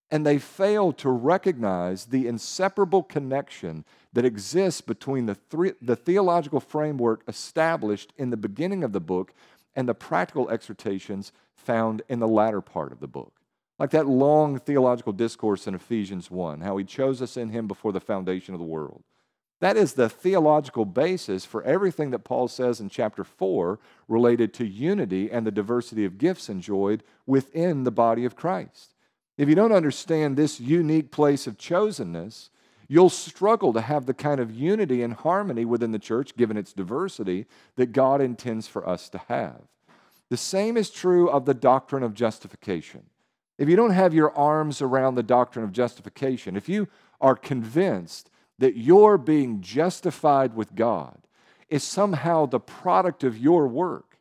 and 0.09 0.25
they 0.25 0.37
fail 0.37 0.93
to 0.93 1.09
recognize 1.09 2.05
the 2.05 2.27
inseparable 2.27 3.03
connection 3.03 3.83
that 4.13 4.25
exists 4.25 4.81
between 4.81 5.25
the, 5.25 5.35
three, 5.35 5.73
the 5.81 5.95
theological 5.95 6.59
framework 6.59 7.23
established 7.27 8.13
in 8.17 8.29
the 8.29 8.37
beginning 8.37 8.83
of 8.83 8.93
the 8.93 8.99
book 9.01 9.33
and 9.75 9.89
the 9.89 9.93
practical 9.93 10.49
exhortations 10.49 11.33
found 11.53 12.01
in 12.07 12.19
the 12.19 12.27
latter 12.27 12.61
part 12.61 12.91
of 12.91 12.99
the 12.99 13.07
book. 13.07 13.33
Like 13.77 13.91
that 13.91 14.07
long 14.07 14.59
theological 14.59 15.11
discourse 15.11 15.67
in 15.67 15.75
Ephesians 15.75 16.31
1, 16.31 16.61
how 16.61 16.77
he 16.77 16.85
chose 16.85 17.21
us 17.21 17.35
in 17.35 17.49
him 17.49 17.67
before 17.67 17.91
the 17.91 17.99
foundation 17.99 18.53
of 18.53 18.59
the 18.59 18.65
world. 18.65 19.03
That 19.61 19.77
is 19.77 19.93
the 19.93 20.09
theological 20.09 20.85
basis 20.85 21.45
for 21.45 21.63
everything 21.63 22.11
that 22.11 22.23
Paul 22.23 22.47
says 22.47 22.79
in 22.79 22.89
chapter 22.89 23.23
4 23.23 23.79
related 24.07 24.53
to 24.55 24.65
unity 24.65 25.31
and 25.31 25.45
the 25.45 25.51
diversity 25.51 26.05
of 26.05 26.17
gifts 26.17 26.49
enjoyed 26.49 27.03
within 27.25 27.83
the 27.83 27.91
body 27.91 28.25
of 28.25 28.35
Christ. 28.35 28.93
If 29.37 29.49
you 29.49 29.55
don't 29.55 29.71
understand 29.71 30.37
this 30.37 30.59
unique 30.59 31.11
place 31.11 31.47
of 31.47 31.57
chosenness, 31.57 32.49
you'll 32.87 33.09
struggle 33.09 33.73
to 33.73 33.81
have 33.81 34.05
the 34.05 34.13
kind 34.13 34.39
of 34.39 34.53
unity 34.53 35.01
and 35.01 35.13
harmony 35.13 35.65
within 35.65 35.91
the 35.91 35.99
church, 35.99 36.35
given 36.37 36.57
its 36.57 36.73
diversity, 36.73 37.45
that 37.75 37.91
God 37.91 38.21
intends 38.21 38.67
for 38.67 38.87
us 38.87 39.09
to 39.09 39.17
have. 39.27 39.61
The 40.29 40.37
same 40.37 40.77
is 40.77 40.89
true 40.89 41.29
of 41.29 41.45
the 41.45 41.53
doctrine 41.53 42.03
of 42.03 42.13
justification. 42.13 43.03
If 43.57 43.69
you 43.69 43.75
don't 43.75 43.91
have 43.91 44.13
your 44.13 44.35
arms 44.35 44.81
around 44.81 45.15
the 45.15 45.23
doctrine 45.23 45.63
of 45.63 45.71
justification, 45.71 46.55
if 46.55 46.67
you 46.67 46.87
are 47.21 47.35
convinced 47.35 48.29
that 48.59 48.77
your 48.77 49.17
being 49.17 49.61
justified 49.61 50.55
with 50.55 50.75
God 50.75 51.17
is 51.69 51.83
somehow 51.83 52.45
the 52.45 52.59
product 52.59 53.23
of 53.23 53.37
your 53.37 53.67
work, 53.67 54.19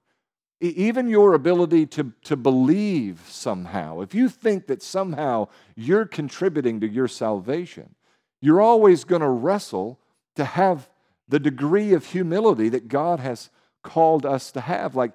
even 0.61 1.09
your 1.09 1.35
ability 1.35 1.87
to, 1.87 2.13
to 2.23 2.37
believe 2.37 3.23
somehow, 3.29 4.01
if 4.01 4.15
you 4.15 4.29
think 4.29 4.67
that 4.69 4.83
somehow 4.83 5.49
you're 5.77 6.07
contributing 6.07 6.81
to 6.81 6.89
your 6.89 7.09
salvation, 7.09 7.95
you're 8.41 8.61
always 8.61 9.05
going 9.05 9.21
to 9.21 9.29
wrestle 9.29 9.99
to 10.37 10.45
have 10.45 10.89
the 11.29 11.41
degree 11.41 11.93
of 11.93 12.07
humility 12.07 12.69
that 12.69 12.89
God 12.89 13.21
has 13.21 13.51
called 13.83 14.25
us 14.25 14.53
to 14.53 14.61
have. 14.61 14.95
Like, 14.95 15.13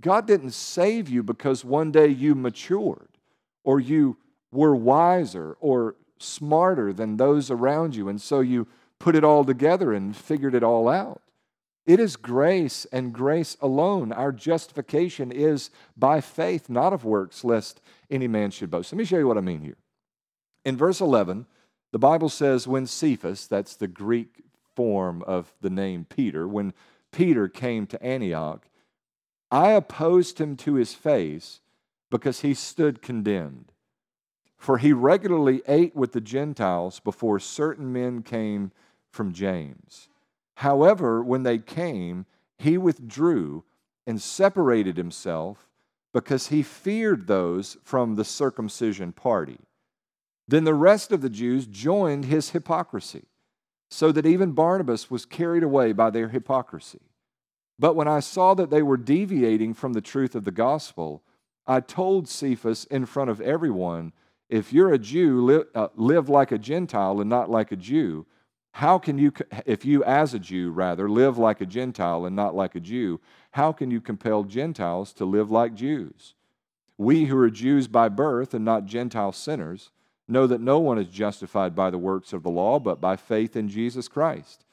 God 0.00 0.26
didn't 0.26 0.50
save 0.52 1.08
you 1.08 1.22
because 1.22 1.64
one 1.64 1.92
day 1.92 2.08
you 2.08 2.34
matured 2.34 3.11
or 3.64 3.80
you 3.80 4.16
were 4.50 4.74
wiser 4.74 5.56
or 5.60 5.96
smarter 6.18 6.92
than 6.92 7.16
those 7.16 7.50
around 7.50 7.96
you. 7.96 8.08
And 8.08 8.20
so 8.20 8.40
you 8.40 8.68
put 8.98 9.16
it 9.16 9.24
all 9.24 9.44
together 9.44 9.92
and 9.92 10.16
figured 10.16 10.54
it 10.54 10.62
all 10.62 10.88
out. 10.88 11.22
It 11.84 11.98
is 11.98 12.14
grace 12.14 12.86
and 12.92 13.12
grace 13.12 13.56
alone. 13.60 14.12
Our 14.12 14.30
justification 14.30 15.32
is 15.32 15.70
by 15.96 16.20
faith, 16.20 16.68
not 16.68 16.92
of 16.92 17.04
works, 17.04 17.42
lest 17.42 17.80
any 18.08 18.28
man 18.28 18.52
should 18.52 18.70
boast. 18.70 18.92
Let 18.92 18.98
me 18.98 19.04
show 19.04 19.18
you 19.18 19.26
what 19.26 19.38
I 19.38 19.40
mean 19.40 19.62
here. 19.62 19.78
In 20.64 20.76
verse 20.76 21.00
11, 21.00 21.46
the 21.90 21.98
Bible 21.98 22.28
says, 22.28 22.68
when 22.68 22.86
Cephas, 22.86 23.48
that's 23.48 23.74
the 23.74 23.88
Greek 23.88 24.44
form 24.76 25.24
of 25.26 25.52
the 25.60 25.70
name 25.70 26.06
Peter, 26.08 26.46
when 26.46 26.72
Peter 27.10 27.48
came 27.48 27.86
to 27.88 28.02
Antioch, 28.02 28.64
I 29.50 29.72
opposed 29.72 30.40
him 30.40 30.56
to 30.58 30.74
his 30.74 30.94
face 30.94 31.60
because 32.12 32.40
he 32.42 32.52
stood 32.52 33.00
condemned. 33.00 33.72
For 34.58 34.76
he 34.76 34.92
regularly 34.92 35.62
ate 35.66 35.96
with 35.96 36.12
the 36.12 36.20
Gentiles 36.20 37.00
before 37.00 37.40
certain 37.40 37.90
men 37.90 38.22
came 38.22 38.70
from 39.10 39.32
James. 39.32 40.10
However, 40.56 41.24
when 41.24 41.42
they 41.42 41.56
came, 41.56 42.26
he 42.58 42.76
withdrew 42.76 43.64
and 44.06 44.20
separated 44.20 44.98
himself 44.98 45.66
because 46.12 46.48
he 46.48 46.62
feared 46.62 47.26
those 47.26 47.78
from 47.82 48.14
the 48.14 48.26
circumcision 48.26 49.12
party. 49.12 49.58
Then 50.46 50.64
the 50.64 50.74
rest 50.74 51.12
of 51.12 51.22
the 51.22 51.30
Jews 51.30 51.66
joined 51.66 52.26
his 52.26 52.50
hypocrisy, 52.50 53.24
so 53.90 54.12
that 54.12 54.26
even 54.26 54.52
Barnabas 54.52 55.10
was 55.10 55.24
carried 55.24 55.62
away 55.62 55.92
by 55.92 56.10
their 56.10 56.28
hypocrisy. 56.28 57.00
But 57.78 57.96
when 57.96 58.06
I 58.06 58.20
saw 58.20 58.52
that 58.54 58.68
they 58.68 58.82
were 58.82 58.98
deviating 58.98 59.72
from 59.72 59.94
the 59.94 60.02
truth 60.02 60.34
of 60.34 60.44
the 60.44 60.50
gospel, 60.50 61.22
I 61.66 61.80
told 61.80 62.28
Cephas 62.28 62.84
in 62.86 63.06
front 63.06 63.30
of 63.30 63.40
everyone 63.40 64.12
if 64.48 64.72
you're 64.72 64.92
a 64.92 64.98
Jew, 64.98 65.42
live, 65.44 65.66
uh, 65.74 65.88
live 65.94 66.28
like 66.28 66.52
a 66.52 66.58
Gentile 66.58 67.20
and 67.20 67.30
not 67.30 67.48
like 67.48 67.72
a 67.72 67.76
Jew. 67.76 68.26
How 68.72 68.98
can 68.98 69.16
you, 69.16 69.32
if 69.64 69.84
you 69.84 70.04
as 70.04 70.34
a 70.34 70.38
Jew, 70.38 70.70
rather, 70.70 71.08
live 71.08 71.38
like 71.38 71.60
a 71.60 71.66
Gentile 71.66 72.26
and 72.26 72.36
not 72.36 72.54
like 72.54 72.74
a 72.74 72.80
Jew, 72.80 73.20
how 73.52 73.72
can 73.72 73.90
you 73.90 74.00
compel 74.00 74.44
Gentiles 74.44 75.12
to 75.14 75.24
live 75.24 75.50
like 75.50 75.74
Jews? 75.74 76.34
We 76.98 77.24
who 77.24 77.38
are 77.38 77.50
Jews 77.50 77.88
by 77.88 78.08
birth 78.10 78.52
and 78.52 78.64
not 78.64 78.84
Gentile 78.84 79.32
sinners 79.32 79.90
know 80.28 80.46
that 80.46 80.60
no 80.60 80.78
one 80.78 80.98
is 80.98 81.08
justified 81.08 81.74
by 81.74 81.90
the 81.90 81.98
works 81.98 82.32
of 82.32 82.42
the 82.42 82.50
law, 82.50 82.78
but 82.78 83.00
by 83.00 83.16
faith 83.16 83.56
in 83.56 83.68
Jesus 83.68 84.08
Christ. 84.08 84.64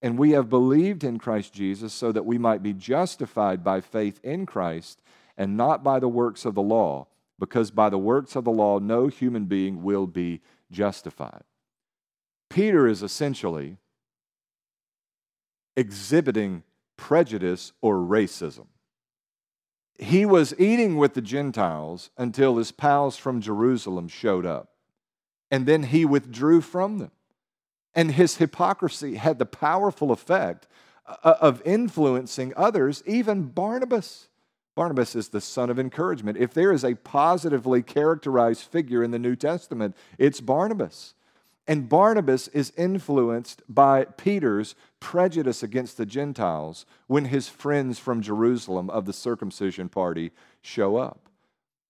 And 0.00 0.18
we 0.18 0.32
have 0.32 0.48
believed 0.48 1.02
in 1.02 1.18
Christ 1.18 1.52
Jesus 1.52 1.92
so 1.92 2.12
that 2.12 2.26
we 2.26 2.38
might 2.38 2.62
be 2.62 2.72
justified 2.72 3.64
by 3.64 3.80
faith 3.80 4.20
in 4.22 4.46
Christ 4.46 5.02
and 5.36 5.56
not 5.56 5.82
by 5.82 5.98
the 5.98 6.08
works 6.08 6.44
of 6.44 6.54
the 6.54 6.62
law 6.62 7.06
because 7.38 7.70
by 7.70 7.88
the 7.88 7.98
works 7.98 8.36
of 8.36 8.44
the 8.44 8.50
law, 8.50 8.78
no 8.78 9.08
human 9.08 9.46
being 9.46 9.82
will 9.82 10.06
be 10.06 10.40
justified. 10.70 11.42
Peter 12.48 12.86
is 12.86 13.02
essentially 13.02 13.78
exhibiting 15.76 16.62
prejudice 16.96 17.72
or 17.80 17.96
racism. 17.96 18.66
He 19.98 20.24
was 20.24 20.54
eating 20.58 20.96
with 20.96 21.14
the 21.14 21.20
Gentiles 21.20 22.10
until 22.16 22.56
his 22.56 22.72
pals 22.72 23.16
from 23.16 23.40
Jerusalem 23.40 24.08
showed 24.08 24.46
up, 24.46 24.70
and 25.50 25.66
then 25.66 25.84
he 25.84 26.04
withdrew 26.04 26.60
from 26.60 26.98
them. 26.98 27.12
And 27.94 28.12
his 28.12 28.36
hypocrisy 28.36 29.16
had 29.16 29.38
the 29.38 29.46
powerful 29.46 30.10
effect 30.10 30.66
uh, 31.06 31.34
of 31.40 31.62
influencing 31.64 32.52
others, 32.56 33.04
even 33.06 33.44
Barnabas. 33.48 34.28
Barnabas 34.74 35.14
is 35.14 35.28
the 35.28 35.40
son 35.40 35.70
of 35.70 35.78
encouragement. 35.78 36.36
If 36.38 36.52
there 36.52 36.72
is 36.72 36.84
a 36.84 36.96
positively 36.96 37.82
characterized 37.82 38.62
figure 38.62 39.04
in 39.04 39.12
the 39.12 39.18
New 39.18 39.36
Testament, 39.36 39.96
it's 40.18 40.40
Barnabas. 40.40 41.14
And 41.66 41.88
Barnabas 41.88 42.48
is 42.48 42.72
influenced 42.76 43.62
by 43.68 44.04
Peter's 44.04 44.74
prejudice 45.00 45.62
against 45.62 45.96
the 45.96 46.04
Gentiles 46.04 46.84
when 47.06 47.26
his 47.26 47.48
friends 47.48 47.98
from 47.98 48.20
Jerusalem 48.20 48.90
of 48.90 49.06
the 49.06 49.12
circumcision 49.12 49.88
party 49.88 50.32
show 50.60 50.96
up. 50.96 51.28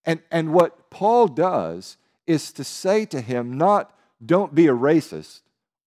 And, 0.05 0.21
and 0.31 0.53
what 0.53 0.91
Paul 0.91 1.27
does 1.29 1.97
is 2.27 2.53
to 2.53 2.65
say 2.65 3.05
to 3.07 3.21
him, 3.21 3.57
not 3.57 3.97
don't 4.25 4.55
be 4.55 4.67
a 4.67 4.73
racist, 4.73 5.41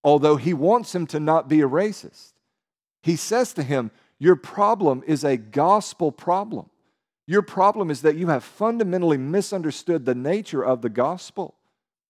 although 0.03 0.36
he 0.36 0.53
wants 0.53 0.93
him 0.93 1.07
to 1.07 1.19
not 1.19 1.47
be 1.47 1.62
a 1.62 1.67
racist. 1.67 2.33
He 3.01 3.15
says 3.15 3.53
to 3.53 3.63
him, 3.63 3.91
Your 4.19 4.36
problem 4.36 5.03
is 5.07 5.23
a 5.23 5.38
gospel 5.38 6.12
problem. 6.12 6.69
Your 7.27 7.41
problem 7.41 7.91
is 7.91 8.01
that 8.01 8.15
you 8.15 8.27
have 8.27 8.43
fundamentally 8.43 9.17
misunderstood 9.17 10.05
the 10.05 10.15
nature 10.15 10.63
of 10.63 10.81
the 10.81 10.89
gospel. 10.89 11.55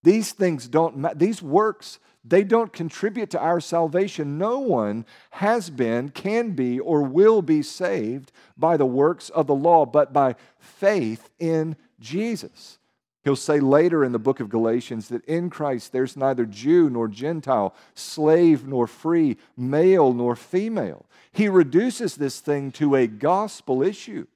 These 0.03 0.31
things 0.31 0.67
don't, 0.67 1.17
these 1.17 1.41
works, 1.41 1.99
they 2.23 2.43
don't 2.43 2.71
contribute 2.71 3.31
to 3.31 3.39
our 3.39 3.59
salvation. 3.59 4.37
No 4.37 4.59
one 4.59 5.05
has 5.31 5.71
been, 5.71 6.09
can 6.09 6.51
be, 6.51 6.79
or 6.79 7.01
will 7.01 7.41
be 7.41 7.63
saved 7.63 8.31
by 8.55 8.77
the 8.77 8.85
works 8.85 9.29
of 9.29 9.47
the 9.47 9.55
law, 9.55 9.87
but 9.87 10.13
by 10.13 10.35
faith 10.59 11.31
in 11.39 11.75
Jesus. 11.99 12.77
He'll 13.23 13.35
say 13.35 13.59
later 13.59 14.05
in 14.05 14.11
the 14.11 14.19
book 14.19 14.39
of 14.39 14.49
Galatians 14.49 15.09
that 15.09 15.25
in 15.25 15.49
Christ 15.49 15.91
there's 15.91 16.15
neither 16.15 16.45
Jew 16.45 16.89
nor 16.89 17.07
Gentile, 17.07 17.75
slave 17.93 18.67
nor 18.67 18.87
free, 18.87 19.35
male 19.57 20.13
nor 20.13 20.35
female. 20.35 21.05
He 21.31 21.49
reduces 21.49 22.15
this 22.15 22.39
thing 22.39 22.71
to 22.73 22.95
a 22.95 23.07
gospel 23.07 23.81
issue. 23.81 24.27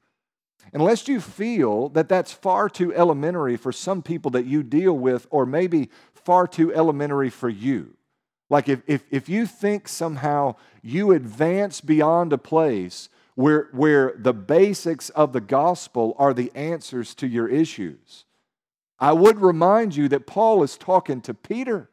Unless 0.74 1.08
you 1.08 1.20
feel 1.20 1.90
that 1.90 2.10
that's 2.10 2.32
far 2.32 2.70
too 2.70 2.94
elementary 2.96 3.58
for 3.58 3.72
some 3.72 4.02
people 4.02 4.32
that 4.32 4.46
you 4.46 4.64
deal 4.64 4.98
with, 4.98 5.28
or 5.30 5.46
maybe 5.46 5.90
far 6.14 6.48
too 6.48 6.74
elementary 6.74 7.30
for 7.30 7.50
you. 7.50 7.96
Like 8.50 8.68
if, 8.68 8.82
if, 8.86 9.04
if 9.10 9.30
you 9.30 9.46
think 9.46 9.88
somehow 9.88 10.56
you 10.82 11.12
advance 11.12 11.82
beyond 11.82 12.34
a 12.34 12.38
place 12.38 13.10
where, 13.36 13.70
where 13.72 14.14
the 14.18 14.34
basics 14.34 15.10
of 15.12 15.32
the 15.34 15.42
gospel 15.42 16.16
are 16.18 16.34
the 16.34 16.52
answers 16.54 17.16
to 17.16 17.28
your 17.28 17.48
issues, 17.48 18.26
I 19.00 19.14
would 19.14 19.40
remind 19.40 19.96
you 19.96 20.08
that 20.10 20.28
Paul 20.28 20.64
is 20.64 20.78
talking 20.78 21.22
to 21.22 21.34
Peter, 21.34 21.90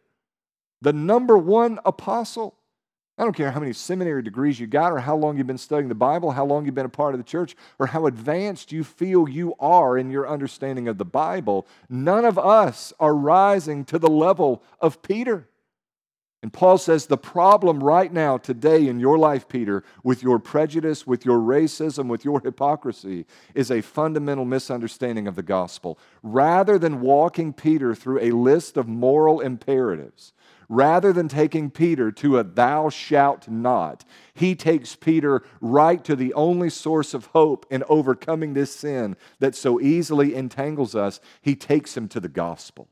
the 0.82 0.92
number 0.92 1.38
one 1.38 1.78
apostle. 1.84 2.57
I 3.18 3.24
don't 3.24 3.34
care 3.34 3.50
how 3.50 3.58
many 3.58 3.72
seminary 3.72 4.22
degrees 4.22 4.60
you 4.60 4.68
got, 4.68 4.92
or 4.92 5.00
how 5.00 5.16
long 5.16 5.36
you've 5.36 5.48
been 5.48 5.58
studying 5.58 5.88
the 5.88 5.94
Bible, 5.96 6.30
how 6.30 6.46
long 6.46 6.64
you've 6.64 6.76
been 6.76 6.86
a 6.86 6.88
part 6.88 7.14
of 7.14 7.18
the 7.18 7.24
church, 7.24 7.56
or 7.80 7.88
how 7.88 8.06
advanced 8.06 8.70
you 8.70 8.84
feel 8.84 9.28
you 9.28 9.54
are 9.58 9.98
in 9.98 10.10
your 10.10 10.28
understanding 10.28 10.86
of 10.86 10.98
the 10.98 11.04
Bible. 11.04 11.66
None 11.88 12.24
of 12.24 12.38
us 12.38 12.92
are 13.00 13.14
rising 13.14 13.84
to 13.86 13.98
the 13.98 14.08
level 14.08 14.62
of 14.80 15.02
Peter. 15.02 15.48
And 16.40 16.52
Paul 16.52 16.78
says 16.78 17.06
the 17.06 17.18
problem 17.18 17.82
right 17.82 18.12
now, 18.12 18.38
today 18.38 18.86
in 18.86 19.00
your 19.00 19.18
life, 19.18 19.48
Peter, 19.48 19.82
with 20.04 20.22
your 20.22 20.38
prejudice, 20.38 21.04
with 21.04 21.24
your 21.24 21.40
racism, 21.40 22.06
with 22.06 22.24
your 22.24 22.40
hypocrisy, 22.40 23.26
is 23.56 23.72
a 23.72 23.80
fundamental 23.80 24.44
misunderstanding 24.44 25.26
of 25.26 25.34
the 25.34 25.42
gospel. 25.42 25.98
Rather 26.22 26.78
than 26.78 27.00
walking 27.00 27.52
Peter 27.52 27.92
through 27.96 28.20
a 28.20 28.30
list 28.30 28.76
of 28.76 28.86
moral 28.86 29.40
imperatives, 29.40 30.32
rather 30.68 31.12
than 31.12 31.28
taking 31.28 31.70
Peter 31.70 32.12
to 32.12 32.38
a 32.38 32.44
thou 32.44 32.88
shalt 32.88 33.48
not, 33.48 34.04
he 34.34 34.54
takes 34.54 34.96
Peter 34.96 35.42
right 35.60 36.04
to 36.04 36.14
the 36.14 36.34
only 36.34 36.70
source 36.70 37.14
of 37.14 37.26
hope 37.26 37.66
in 37.70 37.82
overcoming 37.88 38.54
this 38.54 38.74
sin 38.74 39.16
that 39.38 39.54
so 39.54 39.80
easily 39.80 40.34
entangles 40.34 40.94
us. 40.94 41.20
He 41.40 41.56
takes 41.56 41.96
him 41.96 42.08
to 42.08 42.20
the 42.20 42.28
gospel. 42.28 42.88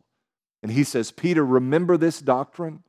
And 0.63 0.73
he 0.73 0.85
says, 0.85 1.13
Peter, 1.13 1.45
remember 1.45 1.97
this 1.97 2.21
doctrine. 2.21 2.83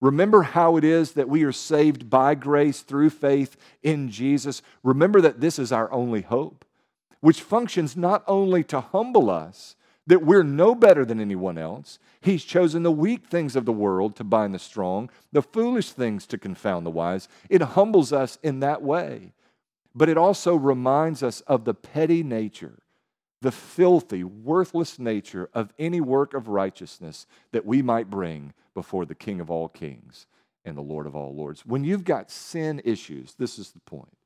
Remember 0.00 0.42
how 0.42 0.76
it 0.76 0.84
is 0.84 1.12
that 1.12 1.28
we 1.28 1.42
are 1.42 1.52
saved 1.52 2.08
by 2.08 2.36
grace 2.36 2.82
through 2.82 3.10
faith 3.10 3.56
in 3.82 4.10
Jesus. 4.10 4.62
Remember 4.84 5.20
that 5.20 5.40
this 5.40 5.58
is 5.58 5.72
our 5.72 5.90
only 5.90 6.22
hope, 6.22 6.64
which 7.20 7.42
functions 7.42 7.96
not 7.96 8.22
only 8.28 8.62
to 8.64 8.80
humble 8.80 9.28
us, 9.28 9.74
that 10.08 10.24
we're 10.24 10.42
no 10.42 10.74
better 10.74 11.04
than 11.04 11.20
anyone 11.20 11.58
else. 11.58 11.98
He's 12.22 12.42
chosen 12.42 12.82
the 12.82 12.90
weak 12.90 13.26
things 13.26 13.54
of 13.54 13.66
the 13.66 13.72
world 13.72 14.16
to 14.16 14.24
bind 14.24 14.54
the 14.54 14.58
strong, 14.58 15.10
the 15.32 15.42
foolish 15.42 15.90
things 15.92 16.26
to 16.28 16.38
confound 16.38 16.84
the 16.84 16.90
wise. 16.90 17.28
It 17.50 17.60
humbles 17.60 18.12
us 18.12 18.38
in 18.42 18.60
that 18.60 18.82
way. 18.82 19.34
But 19.94 20.08
it 20.08 20.16
also 20.16 20.54
reminds 20.56 21.22
us 21.22 21.42
of 21.42 21.64
the 21.64 21.74
petty 21.74 22.22
nature, 22.22 22.78
the 23.42 23.52
filthy, 23.52 24.24
worthless 24.24 24.98
nature 24.98 25.50
of 25.52 25.74
any 25.78 26.00
work 26.00 26.32
of 26.32 26.48
righteousness 26.48 27.26
that 27.52 27.66
we 27.66 27.82
might 27.82 28.08
bring 28.08 28.54
before 28.74 29.04
the 29.04 29.14
King 29.14 29.40
of 29.40 29.50
all 29.50 29.68
kings 29.68 30.26
and 30.64 30.76
the 30.76 30.82
Lord 30.82 31.06
of 31.06 31.14
all 31.14 31.34
lords. 31.34 31.66
When 31.66 31.84
you've 31.84 32.04
got 32.04 32.30
sin 32.30 32.80
issues, 32.82 33.34
this 33.34 33.58
is 33.58 33.72
the 33.72 33.80
point. 33.80 34.16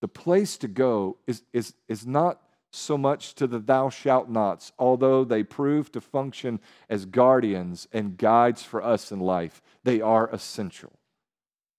The 0.00 0.08
place 0.08 0.56
to 0.58 0.68
go 0.68 1.16
is, 1.26 1.42
is, 1.52 1.74
is 1.88 2.06
not 2.06 2.40
so 2.70 2.98
much 2.98 3.34
to 3.34 3.46
the 3.46 3.58
thou 3.58 3.88
shalt 3.88 4.28
nots, 4.28 4.72
although 4.78 5.24
they 5.24 5.42
prove 5.42 5.90
to 5.92 6.00
function 6.00 6.60
as 6.88 7.06
guardians 7.06 7.88
and 7.92 8.16
guides 8.18 8.62
for 8.62 8.82
us 8.82 9.10
in 9.10 9.20
life. 9.20 9.62
They 9.84 10.00
are 10.00 10.28
essential. 10.30 10.92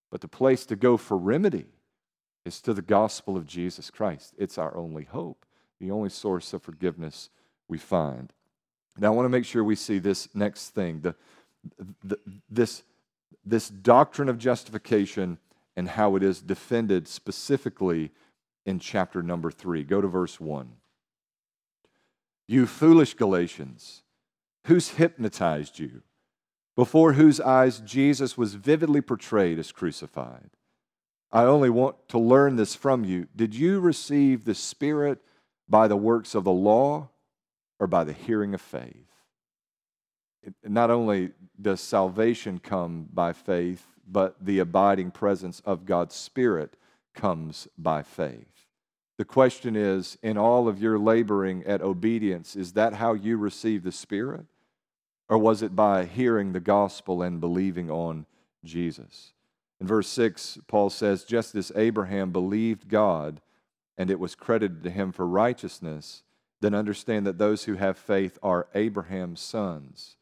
But 0.10 0.22
the 0.22 0.28
place 0.28 0.66
to 0.66 0.76
go 0.76 0.98
for 0.98 1.18
remedy 1.18 1.68
is 2.46 2.62
to 2.62 2.74
the 2.74 2.82
gospel 2.82 3.38
of 3.38 3.46
Jesus 3.46 3.92
Christ. 3.92 4.34
It's 4.38 4.58
our 4.58 4.76
only 4.76 5.04
hope, 5.04 5.46
the 5.80 5.92
only 5.92 6.10
source 6.10 6.54
of 6.54 6.64
forgiveness 6.64 7.30
we 7.68 7.78
find. 7.78 8.34
Now, 8.98 9.14
I 9.14 9.16
want 9.16 9.26
to 9.26 9.30
make 9.30 9.46
sure 9.46 9.64
we 9.64 9.76
see 9.76 10.00
this 10.00 10.28
next 10.34 10.70
thing 10.70 11.02
the, 11.02 11.16
the, 12.04 12.18
this, 12.50 12.84
this 13.46 13.70
doctrine 13.70 14.30
of 14.30 14.38
justification 14.38 15.38
and 15.76 15.90
how 15.90 16.16
it 16.16 16.24
is 16.24 16.42
defended 16.42 17.08
specifically 17.08 18.12
in 18.70 18.80
chapter 18.80 19.22
number 19.22 19.52
three. 19.52 19.84
Go 19.84 20.00
to 20.00 20.08
verse 20.08 20.40
one. 20.40 20.74
You 22.48 22.66
foolish 22.66 23.16
Galatians, 23.16 24.04
who's 24.66 24.90
hypnotized 24.90 25.80
you? 25.80 26.04
Before 26.76 27.14
whose 27.14 27.42
eyes 27.42 27.80
Jesus 27.80 28.38
was 28.38 28.54
vividly 28.54 29.02
portrayed 29.02 29.60
as 29.60 29.72
crucified. 29.72 30.52
I 31.32 31.44
only 31.44 31.70
want 31.70 32.08
to 32.10 32.18
learn 32.18 32.56
this 32.56 32.74
from 32.74 33.04
you. 33.04 33.28
Did 33.36 33.54
you 33.54 33.80
receive 33.80 34.46
the 34.46 34.56
Spirit 34.56 35.20
by 35.68 35.88
the 35.88 35.98
works 35.98 36.34
of 36.34 36.44
the 36.44 36.52
law 36.52 37.10
or 37.80 37.88
by 37.88 38.04
the 38.04 38.14
hearing 38.14 38.54
of 38.54 38.62
faith? 38.62 39.12
It, 40.42 40.54
not 40.64 40.90
only 40.90 41.32
does 41.62 41.82
salvation 41.82 42.60
come 42.60 43.10
by 43.14 43.34
faith, 43.34 43.86
but 44.08 44.38
the 44.44 44.60
abiding 44.60 45.12
presence 45.12 45.62
of 45.66 45.86
God's 45.86 46.16
Spirit 46.16 46.78
comes 47.14 47.68
by 47.78 48.02
faith. 48.02 48.59
The 49.20 49.26
question 49.26 49.76
is 49.76 50.18
in 50.24 50.38
all 50.38 50.70
of 50.70 50.82
your 50.82 50.98
laboring 50.98 51.66
at 51.66 51.82
obedience, 51.82 52.56
is 52.56 52.72
that 52.72 52.94
how 52.94 53.12
you 53.12 53.36
receive 53.36 53.84
the 53.84 53.92
Spirit? 53.92 54.46
Or 55.28 55.38
was 55.38 55.62
it 55.62 55.76
by 55.76 56.06
hearing 56.06 56.54
the 56.54 56.62
gospel 56.62 57.22
and 57.22 57.42
believing 57.42 57.92
on 57.92 58.28
Jesus? 58.64 59.34
In 59.82 59.88
verse 59.88 60.08
6, 60.08 60.60
Paul 60.68 60.90
says, 60.90 61.26
Just 61.26 61.54
as 61.54 61.70
Abraham 61.76 62.32
believed 62.32 62.88
God 62.88 63.42
and 63.98 64.10
it 64.10 64.22
was 64.22 64.36
credited 64.36 64.84
to 64.84 64.90
him 64.90 65.12
for 65.12 65.28
righteousness, 65.28 66.24
then 66.62 66.74
understand 66.74 67.28
that 67.28 67.38
those 67.38 67.66
who 67.66 67.74
have 67.74 67.98
faith 67.98 68.40
are 68.42 68.70
Abraham's 68.74 69.42
sons. 69.42 70.16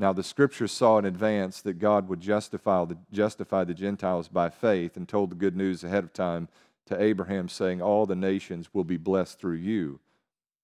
Now, 0.00 0.12
the 0.12 0.24
scripture 0.24 0.66
saw 0.66 0.98
in 0.98 1.04
advance 1.04 1.62
that 1.62 1.78
God 1.78 2.08
would 2.08 2.20
justify 2.20 2.84
the, 2.86 2.98
justify 3.12 3.62
the 3.62 3.72
Gentiles 3.72 4.26
by 4.26 4.50
faith 4.50 4.96
and 4.96 5.08
told 5.08 5.30
the 5.30 5.36
good 5.36 5.56
news 5.56 5.84
ahead 5.84 6.02
of 6.02 6.12
time 6.12 6.48
to 6.86 7.00
Abraham, 7.00 7.48
saying, 7.48 7.82
All 7.82 8.06
the 8.06 8.16
nations 8.16 8.72
will 8.72 8.84
be 8.84 8.96
blessed 8.96 9.38
through 9.38 9.56
you. 9.56 10.00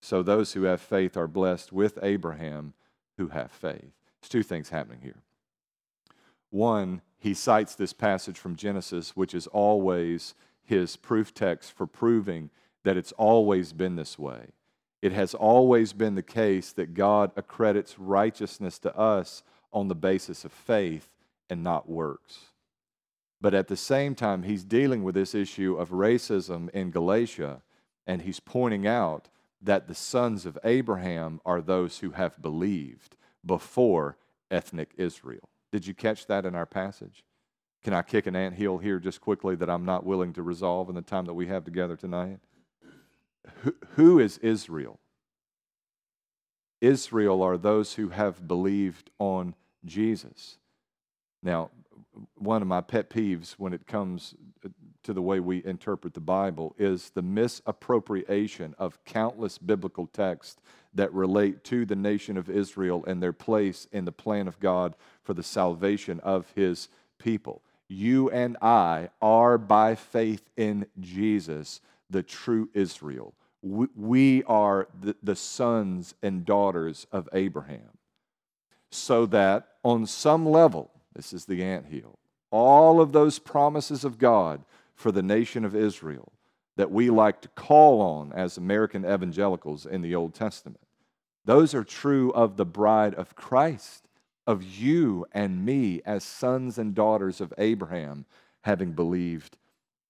So 0.01 0.23
those 0.23 0.53
who 0.53 0.65
have 0.65 0.81
faith 0.81 1.17
are 1.17 1.29
blessed 1.29 1.73
with 1.73 1.99
Abraham 2.03 2.75
who 3.19 3.29
have 3.29 3.51
faith. 3.53 3.93
There's 4.21 4.29
two 4.29 4.43
things 4.43 4.71
happening 4.71 5.01
here. 5.03 5.23
One, 6.51 7.03
he 7.19 7.35
cites 7.35 7.75
this 7.75 7.93
passage 7.93 8.39
from 8.39 8.57
Genesis, 8.57 9.17
which 9.17 9.35
is 9.35 9.47
always 9.47 10.35
his 10.65 10.97
proof 10.97 11.33
text 11.33 11.73
for 11.73 11.87
proving 11.87 12.51
that 12.85 12.97
it's 12.97 13.13
always 13.13 13.73
been 13.73 13.97
this 13.97 14.19
way. 14.19 14.49
It 15.01 15.13
has 15.13 15.35
always 15.35 15.93
been 15.93 16.15
the 16.15 16.23
case 16.23 16.73
that 16.73 16.95
God 16.95 17.33
accredits 17.37 17.99
righteousness 17.99 18.79
to 18.81 18.97
us 18.97 19.43
on 19.73 19.89
the 19.89 19.95
basis 19.95 20.45
of 20.45 20.53
faith 20.53 21.09
and 21.49 21.63
not 21.63 21.89
works. 21.89 22.52
But 23.43 23.55
at 23.55 23.67
the 23.67 23.77
same 23.77 24.15
time, 24.15 24.45
he's 24.45 24.63
dealing 24.63 25.03
with 25.03 25.17
this 25.17 25.35
issue 25.35 25.75
of 25.75 25.91
racism 25.91 26.71
in 26.71 26.93
Galatia, 26.93 27.63
and 28.07 28.23
he's 28.23 28.39
pointing 28.39 28.87
out 28.87 29.31
that 29.61 29.89
the 29.89 29.97
sons 29.97 30.47
of 30.47 30.57
Abraham 30.63 31.41
are 31.45 31.61
those 31.61 31.99
who 31.99 32.13
have 32.13 32.41
believed 32.41 33.17
before 33.45 34.17
ethnic 34.49 34.93
Israel. 34.97 35.49
Did 35.73 35.89
you 35.89 35.93
catch 35.93 36.27
that 36.29 36.47
in 36.47 36.55
our 36.55 36.67
passage? 36.67 37.25
Can 37.83 37.93
I 37.93 38.03
kick 38.03 38.29
an 38.29 38.37
ant 38.37 38.55
hill 38.55 38.79
here 38.79 39.01
just 39.01 39.21
quickly 39.21 39.57
that 39.57 39.69
I'm 39.69 39.85
not 39.85 40.07
willing 40.07 40.33
to 40.35 40.43
resolve 40.43 40.89
in 40.89 40.95
the 40.95 41.03
time 41.03 41.25
that 41.25 41.35
we 41.35 41.49
have 41.49 41.65
together 41.65 41.97
tonight? 41.97 42.39
who, 43.63 43.75
who 43.97 44.19
is 44.21 44.39
Israel? 44.39 45.01
Israel 46.81 47.43
are 47.43 47.57
those 47.57 47.95
who 47.95 48.11
have 48.11 48.47
believed 48.47 49.11
on 49.19 49.57
Jesus. 49.85 50.59
Now, 51.43 51.71
one 52.37 52.63
of 52.63 52.69
my 52.69 52.81
pet 52.81 53.11
peeves 53.11 53.53
when 53.53 53.73
it 53.73 53.87
comes 53.87 54.35
uh, 54.65 54.69
to 55.03 55.13
the 55.13 55.23
way 55.23 55.41
we 55.41 55.65
interpret 55.65 56.15
the 56.15 56.21
Bible 56.21 56.75
is 56.79 57.11
the 57.11 57.23
misappropriation 57.23 58.75
of 58.79 59.05
countless 59.05 59.59
biblical 59.59 60.07
texts 60.07 60.61
that 60.95 61.13
relate 61.13 61.65
to 61.65 61.85
the 61.85 61.97
nation 61.97 62.37
of 62.37 62.51
Israel 62.51 63.05
and 63.07 63.23
their 63.23 63.33
place 63.33 63.87
in 63.93 64.05
the 64.05 64.13
plan 64.13 64.47
of 64.47 64.61
God 64.61 64.95
for 65.23 65.35
the 65.35 65.43
salvation 65.43 66.21
of 66.21 66.51
his 66.55 66.89
people. 67.19 67.63
You 67.89 68.31
and 68.31 68.57
I 68.63 69.11
are 69.21 69.59
by 69.59 69.95
faith 69.95 70.49
in 70.57 70.87
Jesus 71.01 71.81
the 72.11 72.23
true 72.23 72.69
Israel. 72.75 73.35
We 73.63 74.43
are 74.45 74.89
the 75.23 75.37
sons 75.37 76.15
and 76.23 76.45
daughters 76.45 77.07
of 77.13 77.29
Abraham. 77.33 77.99
So 78.91 79.25
that 79.27 79.69
on 79.85 80.07
some 80.07 80.47
level, 80.47 80.91
this 81.15 81.33
is 81.33 81.45
the 81.45 81.63
ant 81.63 81.87
hill. 81.87 82.19
All 82.51 83.01
of 83.01 83.13
those 83.13 83.39
promises 83.39 84.05
of 84.05 84.19
God 84.19 84.65
for 84.95 85.11
the 85.11 85.23
nation 85.23 85.65
of 85.65 85.75
Israel 85.75 86.33
that 86.77 86.91
we 86.91 87.11
like 87.11 87.41
to 87.43 87.49
call 87.49 88.01
on 88.01 88.33
as 88.33 88.57
American 88.57 89.05
evangelicals 89.05 89.87
in 89.87 90.03
the 90.03 90.15
Old 90.15 90.35
Testament, 90.35 90.81
those 91.45 91.75
are 91.75 91.85
true 91.85 92.31
of 92.33 92.57
the 92.57 92.65
bride 92.65 93.15
of 93.15 93.35
Christ, 93.35 94.07
of 94.47 94.63
you 94.63 95.27
and 95.33 95.65
me 95.65 96.01
as 96.05 96.25
sons 96.25 96.79
and 96.79 96.95
daughters 96.95 97.41
of 97.41 97.53
Abraham, 97.59 98.25
having 98.63 98.93
believed 98.93 99.57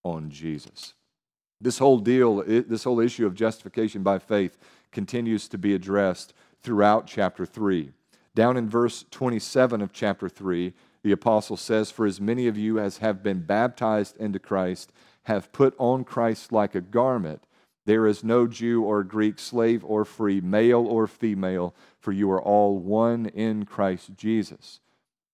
on 0.04 0.30
Jesus. 0.30 0.94
This 1.60 1.78
whole 1.78 1.98
deal, 1.98 2.42
this 2.42 2.84
whole 2.84 3.00
issue 3.00 3.26
of 3.26 3.34
justification 3.34 4.02
by 4.02 4.18
faith 4.18 4.58
continues 4.90 5.48
to 5.48 5.58
be 5.58 5.74
addressed 5.74 6.34
throughout 6.62 7.06
chapter 7.06 7.46
3. 7.46 7.92
Down 8.34 8.56
in 8.56 8.68
verse 8.68 9.04
27 9.10 9.80
of 9.80 9.92
chapter 9.92 10.28
3, 10.28 10.72
the 11.02 11.12
apostle 11.12 11.56
says, 11.56 11.90
For 11.90 12.06
as 12.06 12.20
many 12.20 12.46
of 12.46 12.56
you 12.56 12.78
as 12.78 12.98
have 12.98 13.22
been 13.22 13.40
baptized 13.40 14.16
into 14.18 14.38
Christ 14.38 14.92
have 15.24 15.52
put 15.52 15.74
on 15.78 16.04
Christ 16.04 16.52
like 16.52 16.74
a 16.74 16.80
garment. 16.80 17.46
There 17.84 18.06
is 18.06 18.22
no 18.22 18.46
Jew 18.46 18.82
or 18.82 19.02
Greek, 19.02 19.38
slave 19.38 19.84
or 19.84 20.04
free, 20.04 20.40
male 20.40 20.86
or 20.86 21.06
female, 21.06 21.74
for 21.98 22.12
you 22.12 22.30
are 22.30 22.42
all 22.42 22.78
one 22.78 23.26
in 23.26 23.64
Christ 23.64 24.14
Jesus. 24.16 24.80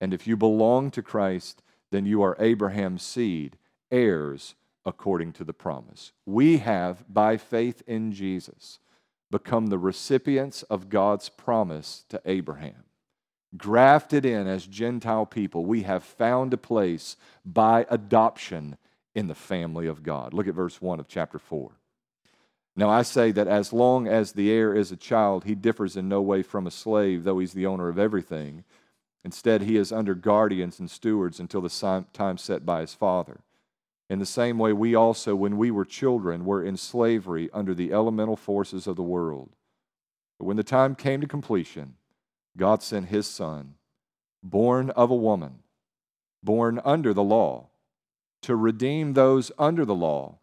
And 0.01 0.13
if 0.13 0.25
you 0.25 0.35
belong 0.35 0.91
to 0.91 1.03
Christ, 1.03 1.61
then 1.91 2.05
you 2.05 2.21
are 2.21 2.37
Abraham's 2.39 3.03
seed, 3.03 3.57
heirs 3.91 4.55
according 4.85 5.33
to 5.33 5.43
the 5.43 5.53
promise. 5.53 6.11
We 6.25 6.57
have, 6.57 7.03
by 7.07 7.37
faith 7.37 7.83
in 7.85 8.11
Jesus, 8.11 8.79
become 9.29 9.67
the 9.67 9.77
recipients 9.77 10.63
of 10.63 10.89
God's 10.89 11.29
promise 11.29 12.05
to 12.09 12.21
Abraham. 12.25 12.85
Grafted 13.57 14.25
in 14.25 14.47
as 14.47 14.67
Gentile 14.67 15.25
people, 15.25 15.65
we 15.65 15.83
have 15.83 16.03
found 16.03 16.53
a 16.53 16.57
place 16.57 17.17
by 17.43 17.85
adoption 17.89 18.77
in 19.15 19.27
the 19.27 19.35
family 19.35 19.87
of 19.87 20.03
God. 20.03 20.33
Look 20.33 20.47
at 20.47 20.53
verse 20.53 20.81
1 20.81 20.99
of 20.99 21.07
chapter 21.07 21.39
4. 21.39 21.71
Now 22.75 22.89
I 22.89 23.01
say 23.01 23.31
that 23.31 23.47
as 23.47 23.73
long 23.73 24.07
as 24.07 24.31
the 24.31 24.51
heir 24.51 24.73
is 24.73 24.91
a 24.91 24.95
child, 24.95 25.43
he 25.43 25.55
differs 25.55 25.97
in 25.97 26.07
no 26.07 26.21
way 26.21 26.43
from 26.43 26.67
a 26.67 26.71
slave, 26.71 27.23
though 27.23 27.39
he's 27.39 27.53
the 27.53 27.65
owner 27.65 27.89
of 27.89 27.99
everything. 27.99 28.63
Instead, 29.25 29.63
he 29.63 29.75
is 29.75 29.91
under 29.91 30.15
guardians 30.15 30.79
and 30.79 30.89
stewards 30.89 31.39
until 31.39 31.59
the 31.59 32.05
time 32.13 32.37
set 32.37 32.65
by 32.65 32.81
his 32.81 32.93
father. 32.93 33.41
In 34.09 34.19
the 34.19 34.25
same 34.25 34.57
way, 34.57 34.73
we 34.73 34.95
also, 34.95 35.35
when 35.35 35.57
we 35.57 35.71
were 35.71 35.85
children, 35.85 36.45
were 36.45 36.63
in 36.63 36.77
slavery 36.77 37.49
under 37.53 37.73
the 37.73 37.91
elemental 37.91 38.37
forces 38.37 38.87
of 38.87 38.95
the 38.95 39.03
world. 39.03 39.49
But 40.37 40.45
when 40.45 40.57
the 40.57 40.63
time 40.63 40.95
came 40.95 41.19
to 41.19 41.27
completion, 41.27 41.95
God 42.57 42.83
sent 42.83 43.07
his 43.07 43.27
son, 43.27 43.75
born 44.43 44.89
of 44.91 45.11
a 45.11 45.15
woman, 45.15 45.59
born 46.43 46.81
under 46.83 47.13
the 47.13 47.23
law, 47.23 47.67
to 48.41 48.55
redeem 48.55 49.13
those 49.13 49.51
under 49.57 49.85
the 49.85 49.95
law, 49.95 50.39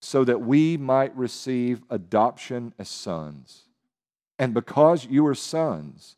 so 0.00 0.24
that 0.24 0.40
we 0.40 0.76
might 0.76 1.16
receive 1.16 1.82
adoption 1.88 2.74
as 2.78 2.88
sons. 2.88 3.64
And 4.38 4.52
because 4.52 5.06
you 5.06 5.26
are 5.26 5.34
sons, 5.34 6.16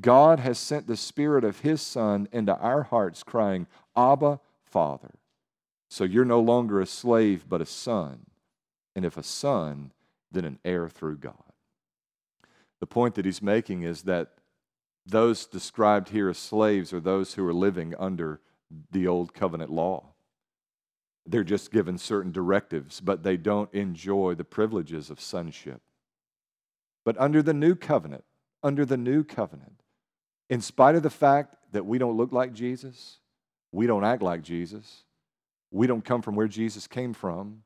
God 0.00 0.40
has 0.40 0.58
sent 0.58 0.86
the 0.86 0.96
Spirit 0.96 1.44
of 1.44 1.60
His 1.60 1.80
Son 1.80 2.28
into 2.32 2.56
our 2.56 2.84
hearts, 2.84 3.22
crying, 3.22 3.66
Abba, 3.96 4.40
Father. 4.64 5.14
So 5.88 6.02
you're 6.04 6.24
no 6.24 6.40
longer 6.40 6.80
a 6.80 6.86
slave, 6.86 7.44
but 7.48 7.60
a 7.60 7.66
son. 7.66 8.26
And 8.96 9.04
if 9.04 9.16
a 9.16 9.22
son, 9.22 9.92
then 10.30 10.44
an 10.44 10.58
heir 10.64 10.88
through 10.88 11.18
God. 11.18 11.52
The 12.80 12.86
point 12.86 13.14
that 13.14 13.24
he's 13.24 13.40
making 13.40 13.82
is 13.82 14.02
that 14.02 14.32
those 15.06 15.46
described 15.46 16.08
here 16.08 16.28
as 16.28 16.38
slaves 16.38 16.92
are 16.92 17.00
those 17.00 17.34
who 17.34 17.46
are 17.46 17.54
living 17.54 17.94
under 17.98 18.40
the 18.90 19.06
old 19.06 19.34
covenant 19.34 19.70
law. 19.70 20.14
They're 21.26 21.44
just 21.44 21.72
given 21.72 21.98
certain 21.98 22.32
directives, 22.32 23.00
but 23.00 23.22
they 23.22 23.36
don't 23.36 23.72
enjoy 23.72 24.34
the 24.34 24.44
privileges 24.44 25.10
of 25.10 25.20
sonship. 25.20 25.80
But 27.04 27.18
under 27.18 27.42
the 27.42 27.54
new 27.54 27.74
covenant, 27.74 28.24
under 28.62 28.84
the 28.84 28.96
new 28.96 29.24
covenant, 29.24 29.82
in 30.48 30.60
spite 30.60 30.94
of 30.94 31.02
the 31.02 31.10
fact 31.10 31.56
that 31.72 31.86
we 31.86 31.98
don't 31.98 32.16
look 32.16 32.32
like 32.32 32.52
Jesus, 32.52 33.18
we 33.72 33.86
don't 33.86 34.04
act 34.04 34.22
like 34.22 34.42
Jesus, 34.42 35.04
we 35.70 35.86
don't 35.86 36.04
come 36.04 36.22
from 36.22 36.36
where 36.36 36.48
Jesus 36.48 36.86
came 36.86 37.12
from, 37.12 37.62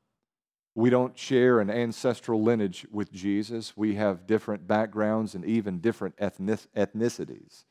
we 0.75 0.89
don't 0.89 1.17
share 1.17 1.59
an 1.59 1.69
ancestral 1.69 2.41
lineage 2.41 2.85
with 2.91 3.11
Jesus, 3.11 3.75
we 3.75 3.95
have 3.95 4.27
different 4.27 4.67
backgrounds 4.67 5.35
and 5.35 5.43
even 5.45 5.79
different 5.79 6.15
ethnicities. 6.17 7.65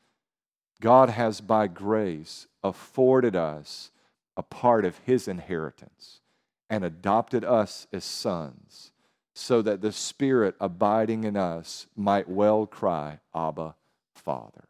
God 0.81 1.09
has, 1.09 1.41
by 1.41 1.67
grace, 1.67 2.47
afforded 2.63 3.35
us 3.35 3.91
a 4.37 4.43
part 4.43 4.85
of 4.85 4.99
His 4.99 5.27
inheritance 5.27 6.21
and 6.69 6.83
adopted 6.83 7.43
us 7.43 7.87
as 7.91 8.03
sons 8.03 8.91
so 9.33 9.61
that 9.61 9.81
the 9.81 9.91
Spirit 9.91 10.55
abiding 10.59 11.23
in 11.23 11.35
us 11.35 11.87
might 11.95 12.29
well 12.29 12.65
cry, 12.65 13.19
Abba, 13.33 13.75
Father. 14.13 14.67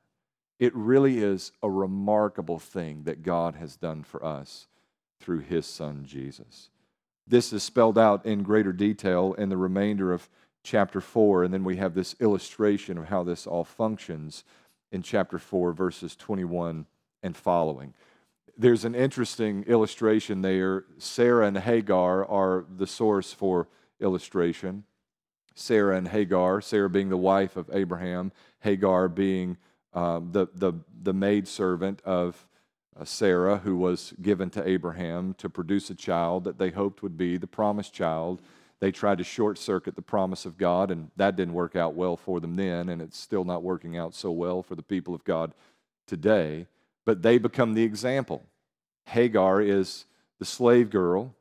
It 0.60 0.76
really 0.76 1.20
is 1.20 1.52
a 1.63 1.70
remarkable 1.70 2.60
thing 2.60 3.04
that 3.04 3.24
God 3.24 3.56
has 3.56 3.78
done 3.78 4.04
for 4.04 4.24
us 4.24 4.68
through 5.20 5.39
his 5.39 5.65
son 5.65 6.06
Jesus. 6.06 6.70
This 7.30 7.54
is 7.54 7.62
spelled 7.62 8.00
out 8.00 8.26
in 8.26 8.42
greater 8.42 8.74
detail 8.74 9.34
in 9.34 9.50
the 9.50 9.58
remainder 9.58 10.12
of 10.12 10.28
chapter 10.63 11.00
4, 11.00 11.44
and 11.44 11.54
then 11.54 11.63
we 11.63 11.78
have 11.78 11.94
this 11.94 12.15
illustration 12.20 12.98
of 12.98 13.06
how 13.06 13.24
this 13.24 13.46
all 13.46 13.63
functions 13.63 14.44
in 14.92 15.04
chapter 15.04 15.38
4, 15.38 15.72
verses 15.72 16.15
21 16.15 16.88
and 17.22 17.38
following. 17.38 17.94
There's 18.58 18.84
an 18.84 18.96
interesting 18.96 19.63
illustration 19.65 20.42
there. 20.42 20.86
Sarah 20.98 21.46
and 21.46 21.60
Hagar 21.60 22.26
are 22.26 22.65
the 22.68 22.88
source 22.88 23.32
for 23.32 23.68
illustration. 24.00 24.86
Sarah 25.54 25.98
and 25.98 26.08
Hagar, 26.08 26.62
Sarah 26.62 26.89
being 26.89 27.10
the 27.10 27.18
wife 27.18 27.56
of 27.56 27.70
Abraham, 27.72 28.32
Hagar 28.62 29.08
being 29.08 29.58
um, 29.94 30.32
the, 30.32 30.48
the, 30.56 30.74
the 31.04 31.13
maidservant 31.13 32.02
of 32.02 32.48
Uh, 32.99 33.05
Sarah, 33.05 33.59
who 33.59 33.77
was 33.77 34.13
given 34.21 34.49
to 34.49 34.67
Abraham 34.67 35.33
to 35.35 35.49
produce 35.49 35.89
a 35.89 35.95
child 35.95 36.43
that 36.43 36.57
they 36.57 36.69
hoped 36.69 37.01
would 37.01 37.17
be 37.17 37.38
the 37.38 37.47
promised 37.47 37.93
child. 37.93 38.41
They 38.81 38.91
tried 38.91 39.19
to 39.19 39.23
short 39.23 39.57
circuit 39.57 39.95
the 39.95 40.01
promise 40.01 40.45
of 40.45 40.57
God, 40.57 40.91
and 40.91 41.09
that 41.15 41.35
didn't 41.35 41.53
work 41.53 41.75
out 41.75 41.93
well 41.93 42.17
for 42.17 42.39
them 42.39 42.55
then, 42.55 42.89
and 42.89 43.01
it's 43.01 43.17
still 43.17 43.45
not 43.45 43.63
working 43.63 43.97
out 43.97 44.13
so 44.13 44.31
well 44.31 44.62
for 44.62 44.75
the 44.75 44.83
people 44.83 45.15
of 45.15 45.23
God 45.23 45.53
today. 46.07 46.67
But 47.05 47.21
they 47.21 47.38
become 47.38 47.73
the 47.73 47.83
example. 47.83 48.43
Hagar 49.05 49.62
is 49.62 50.05
the 50.39 50.45
slave 50.45 50.89
girl, 50.89 51.33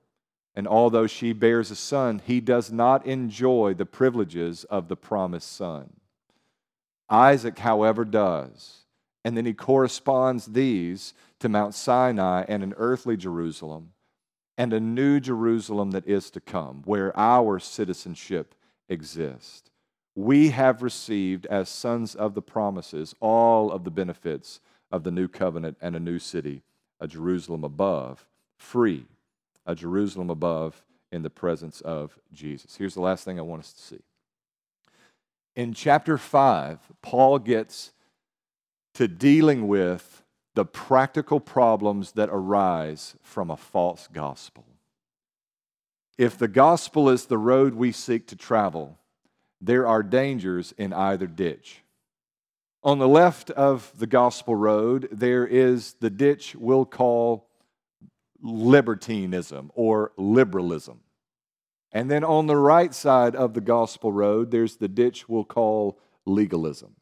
and 0.55 0.69
although 0.69 1.07
she 1.09 1.33
bears 1.33 1.71
a 1.73 1.77
son, 1.77 2.21
he 2.25 2.41
does 2.41 2.71
not 2.71 3.05
enjoy 3.05 3.75
the 3.75 3.87
privileges 3.87 4.65
of 4.65 4.89
the 4.89 4.97
promised 4.97 5.53
son. 5.53 5.91
Isaac, 7.11 7.59
however, 7.59 8.05
does. 8.05 8.85
And 9.25 9.37
then 9.37 9.45
he 9.45 9.55
corresponds 9.55 10.47
these 10.47 11.15
to 11.41 11.49
Mount 11.49 11.75
Sinai 11.75 12.45
and 12.49 12.63
an 12.63 12.75
earthly 12.77 13.17
Jerusalem 13.17 13.93
and 14.57 14.73
a 14.73 14.81
new 14.81 15.21
Jerusalem 15.21 15.93
that 15.93 16.07
is 16.07 16.31
to 16.33 16.41
come, 16.41 16.83
where 16.85 17.17
our 17.17 17.59
citizenship 17.59 18.55
exists. 18.89 19.71
We 20.17 20.51
have 20.51 20.83
received, 20.83 21.47
as 21.47 21.69
sons 21.69 22.17
of 22.17 22.35
the 22.35 22.43
promises, 22.43 23.15
all 23.21 23.71
of 23.71 23.85
the 23.85 23.91
benefits 23.91 24.61
of 24.91 25.05
the 25.05 25.13
new 25.13 25.29
covenant 25.29 25.77
and 25.81 25.95
a 25.95 26.01
new 26.01 26.19
city, 26.19 26.63
a 26.99 27.07
Jerusalem 27.07 27.63
above, 27.63 28.27
free, 28.57 29.07
a 29.65 29.77
Jerusalem 29.77 30.31
above 30.31 30.85
in 31.13 31.23
the 31.23 31.31
presence 31.31 31.81
of 31.83 32.19
Jesus. 32.33 32.77
Here's 32.77 32.95
the 32.95 33.01
last 33.01 33.25
thing 33.25 33.39
I 33.39 33.43
want 33.43 33.63
us 33.63 33.73
to 33.73 33.81
see 33.81 34.01
in 35.59 35.75
chapter 35.75 36.17
5, 36.17 36.79
Paul 37.03 37.41
gets 37.41 37.91
to 38.95 39.09
dealing 39.09 39.67
with 39.67 40.23
the 40.59 40.65
practical 40.65 41.39
problems 41.39 42.11
that 42.13 42.29
arise 42.33 43.15
from 43.23 43.49
a 43.49 43.57
false 43.57 44.09
gospel. 44.13 44.65
If 46.19 46.37
the 46.37 46.49
gospel 46.49 47.09
is 47.09 47.27
the 47.27 47.39
road 47.39 47.77
we 47.77 47.93
seek 47.93 48.27
to 48.27 48.35
travel, 48.35 48.99
there 49.61 49.87
are 49.87 50.03
dangers 50.03 50.75
in 50.77 50.93
either 50.93 51.29
ditch. 51.29 51.83
On 52.83 52.99
the 52.99 53.07
left 53.07 53.53
of 53.53 53.93
the 54.01 54.09
gospel 54.09 54.57
road, 54.57 55.09
there 55.13 55.47
is 55.47 55.95
the 56.01 56.11
ditch 56.11 56.57
we'll 56.57 56.87
call 56.87 57.47
libertinism 58.43 59.71
or 59.77 60.11
liberalism. 60.17 60.99
And 61.93 62.11
then 62.11 62.25
on 62.25 62.49
the 62.49 62.57
right 62.57 62.93
side 62.93 63.37
of 63.37 63.55
the 63.55 63.61
gospel 63.61 64.13
road, 64.13 64.51
there's 64.51 64.79
the 64.79 64.89
ditch 64.89 65.29
we'll 65.29 65.45
call 65.45 66.01
legalism. 66.27 66.97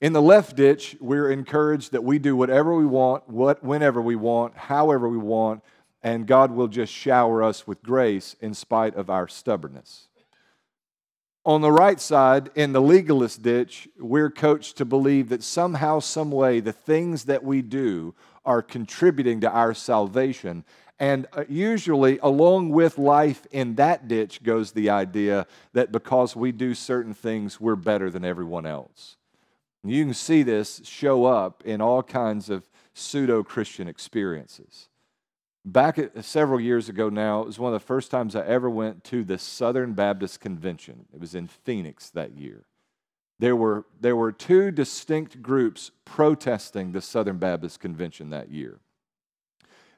In 0.00 0.12
the 0.12 0.22
left 0.22 0.54
ditch, 0.54 0.96
we're 1.00 1.30
encouraged 1.30 1.92
that 1.92 2.04
we 2.04 2.18
do 2.18 2.36
whatever 2.36 2.74
we 2.74 2.86
want, 2.86 3.28
what, 3.28 3.64
whenever 3.64 4.00
we 4.00 4.14
want, 4.14 4.56
however 4.56 5.08
we 5.08 5.18
want, 5.18 5.62
and 6.02 6.26
God 6.26 6.52
will 6.52 6.68
just 6.68 6.92
shower 6.92 7.42
us 7.42 7.66
with 7.66 7.82
grace 7.82 8.36
in 8.40 8.54
spite 8.54 8.94
of 8.94 9.10
our 9.10 9.26
stubbornness. 9.26 10.08
On 11.44 11.62
the 11.62 11.72
right 11.72 11.98
side, 11.98 12.50
in 12.54 12.72
the 12.72 12.80
legalist 12.80 13.42
ditch, 13.42 13.88
we're 13.98 14.30
coached 14.30 14.76
to 14.76 14.84
believe 14.84 15.30
that 15.30 15.42
somehow, 15.42 15.98
some 15.98 16.30
way, 16.30 16.60
the 16.60 16.72
things 16.72 17.24
that 17.24 17.42
we 17.42 17.62
do 17.62 18.14
are 18.44 18.62
contributing 18.62 19.40
to 19.40 19.50
our 19.50 19.74
salvation 19.74 20.64
and 21.00 21.26
uh, 21.32 21.44
usually, 21.48 22.18
along 22.22 22.70
with 22.70 22.98
life 22.98 23.46
in 23.52 23.76
that 23.76 24.08
ditch, 24.08 24.42
goes 24.42 24.72
the 24.72 24.90
idea 24.90 25.46
that 25.72 25.92
because 25.92 26.34
we 26.34 26.50
do 26.50 26.74
certain 26.74 27.14
things, 27.14 27.60
we're 27.60 27.76
better 27.76 28.10
than 28.10 28.24
everyone 28.24 28.66
else. 28.66 29.17
You 29.84 30.04
can 30.04 30.14
see 30.14 30.42
this 30.42 30.82
show 30.84 31.24
up 31.24 31.62
in 31.64 31.80
all 31.80 32.02
kinds 32.02 32.50
of 32.50 32.68
pseudo 32.94 33.42
Christian 33.42 33.88
experiences. 33.88 34.88
Back 35.64 35.98
at, 35.98 36.24
several 36.24 36.60
years 36.60 36.88
ago 36.88 37.08
now, 37.08 37.42
it 37.42 37.46
was 37.46 37.58
one 37.58 37.72
of 37.72 37.80
the 37.80 37.86
first 37.86 38.10
times 38.10 38.34
I 38.34 38.44
ever 38.44 38.68
went 38.68 39.04
to 39.04 39.22
the 39.24 39.38
Southern 39.38 39.92
Baptist 39.92 40.40
Convention. 40.40 41.06
It 41.12 41.20
was 41.20 41.34
in 41.34 41.46
Phoenix 41.46 42.10
that 42.10 42.36
year. 42.36 42.64
There 43.38 43.54
were, 43.54 43.86
there 44.00 44.16
were 44.16 44.32
two 44.32 44.70
distinct 44.70 45.42
groups 45.42 45.90
protesting 46.04 46.92
the 46.92 47.00
Southern 47.00 47.38
Baptist 47.38 47.80
Convention 47.80 48.30
that 48.30 48.50
year 48.50 48.80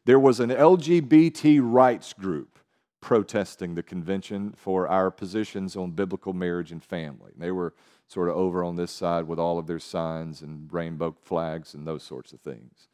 there 0.04 0.18
was 0.18 0.40
an 0.40 0.50
LGBT 0.50 1.60
rights 1.62 2.12
group 2.12 2.58
protesting 3.00 3.74
the 3.74 3.82
convention 3.82 4.52
for 4.56 4.88
our 4.88 5.10
positions 5.10 5.76
on 5.76 5.92
biblical 5.92 6.32
marriage 6.32 6.72
and 6.72 6.82
family. 6.82 7.32
They 7.36 7.50
were 7.50 7.74
sort 8.06 8.28
of 8.28 8.36
over 8.36 8.64
on 8.64 8.76
this 8.76 8.90
side 8.90 9.26
with 9.26 9.38
all 9.38 9.58
of 9.58 9.66
their 9.66 9.78
signs 9.78 10.42
and 10.42 10.72
rainbow 10.72 11.14
flags 11.22 11.74
and 11.74 11.86
those 11.86 12.02
sorts 12.02 12.32
of 12.32 12.40
things. 12.40 12.88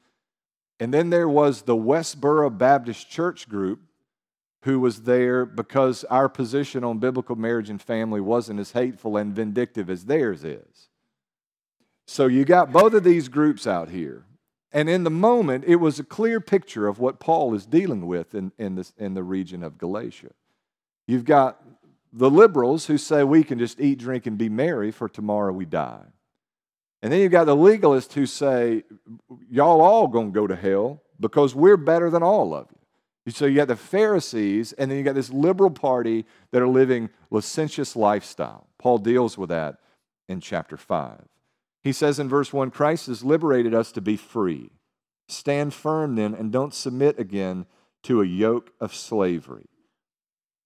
And 0.78 0.92
then 0.92 1.10
there 1.10 1.28
was 1.28 1.62
the 1.62 1.76
Westboro 1.76 2.56
Baptist 2.56 3.10
Church 3.10 3.48
group 3.48 3.80
who 4.62 4.80
was 4.80 5.02
there 5.02 5.46
because 5.46 6.04
our 6.04 6.28
position 6.28 6.84
on 6.84 6.98
biblical 6.98 7.36
marriage 7.36 7.70
and 7.70 7.80
family 7.80 8.20
wasn't 8.20 8.60
as 8.60 8.72
hateful 8.72 9.16
and 9.16 9.34
vindictive 9.34 9.88
as 9.88 10.04
theirs 10.04 10.44
is. 10.44 10.88
So 12.06 12.26
you 12.26 12.44
got 12.44 12.72
both 12.72 12.92
of 12.92 13.04
these 13.04 13.28
groups 13.28 13.66
out 13.66 13.88
here. 13.88 14.24
And 14.76 14.90
in 14.90 15.04
the 15.04 15.10
moment, 15.10 15.64
it 15.66 15.76
was 15.76 15.98
a 15.98 16.04
clear 16.04 16.38
picture 16.38 16.86
of 16.86 16.98
what 16.98 17.18
Paul 17.18 17.54
is 17.54 17.64
dealing 17.64 18.06
with 18.06 18.34
in, 18.34 18.52
in, 18.58 18.74
this, 18.74 18.92
in 18.98 19.14
the 19.14 19.22
region 19.22 19.64
of 19.64 19.78
Galatia. 19.78 20.32
You've 21.06 21.24
got 21.24 21.62
the 22.12 22.28
liberals 22.28 22.84
who 22.84 22.98
say 22.98 23.24
we 23.24 23.42
can 23.42 23.58
just 23.58 23.80
eat, 23.80 23.98
drink, 23.98 24.26
and 24.26 24.36
be 24.36 24.50
merry, 24.50 24.90
for 24.90 25.08
tomorrow 25.08 25.50
we 25.50 25.64
die. 25.64 26.04
And 27.00 27.10
then 27.10 27.20
you've 27.20 27.32
got 27.32 27.44
the 27.44 27.56
legalists 27.56 28.12
who 28.12 28.26
say, 28.26 28.84
y'all 29.50 29.80
all 29.80 30.08
gonna 30.08 30.28
go 30.28 30.46
to 30.46 30.54
hell 30.54 31.00
because 31.18 31.54
we're 31.54 31.78
better 31.78 32.10
than 32.10 32.22
all 32.22 32.52
of 32.52 32.66
you. 33.24 33.32
So 33.32 33.46
you 33.46 33.56
got 33.56 33.68
the 33.68 33.76
Pharisees, 33.76 34.74
and 34.74 34.90
then 34.90 34.98
you 34.98 35.04
got 35.04 35.14
this 35.14 35.30
liberal 35.30 35.70
party 35.70 36.26
that 36.50 36.60
are 36.60 36.68
living 36.68 37.08
licentious 37.30 37.96
lifestyle. 37.96 38.66
Paul 38.76 38.98
deals 38.98 39.38
with 39.38 39.48
that 39.48 39.78
in 40.28 40.42
chapter 40.42 40.76
5. 40.76 41.22
He 41.86 41.92
says 41.92 42.18
in 42.18 42.28
verse 42.28 42.52
1 42.52 42.72
Christ 42.72 43.06
has 43.06 43.22
liberated 43.22 43.72
us 43.72 43.92
to 43.92 44.00
be 44.00 44.16
free. 44.16 44.72
Stand 45.28 45.72
firm 45.72 46.16
then 46.16 46.34
and 46.34 46.50
don't 46.50 46.74
submit 46.74 47.16
again 47.16 47.64
to 48.02 48.20
a 48.20 48.26
yoke 48.26 48.72
of 48.80 48.92
slavery. 48.92 49.68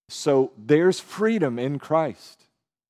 So 0.08 0.52
there's 0.56 0.98
freedom 0.98 1.58
in 1.58 1.78
Christ. 1.78 2.46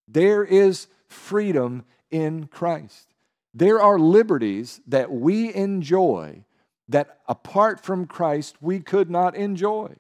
There 0.07 0.45
is 0.45 0.87
freedom 1.09 1.85
in 2.09 2.47
Christ. 2.47 3.09
There 3.53 3.83
are 3.83 3.99
liberties 3.99 4.81
that 4.87 5.11
we 5.11 5.53
enjoy 5.53 6.45
that 6.89 7.19
apart 7.27 7.81
from 7.85 8.07
Christ 8.07 8.59
we 8.61 8.79
could 8.79 9.11
not 9.11 9.35
enjoy. 9.35 9.97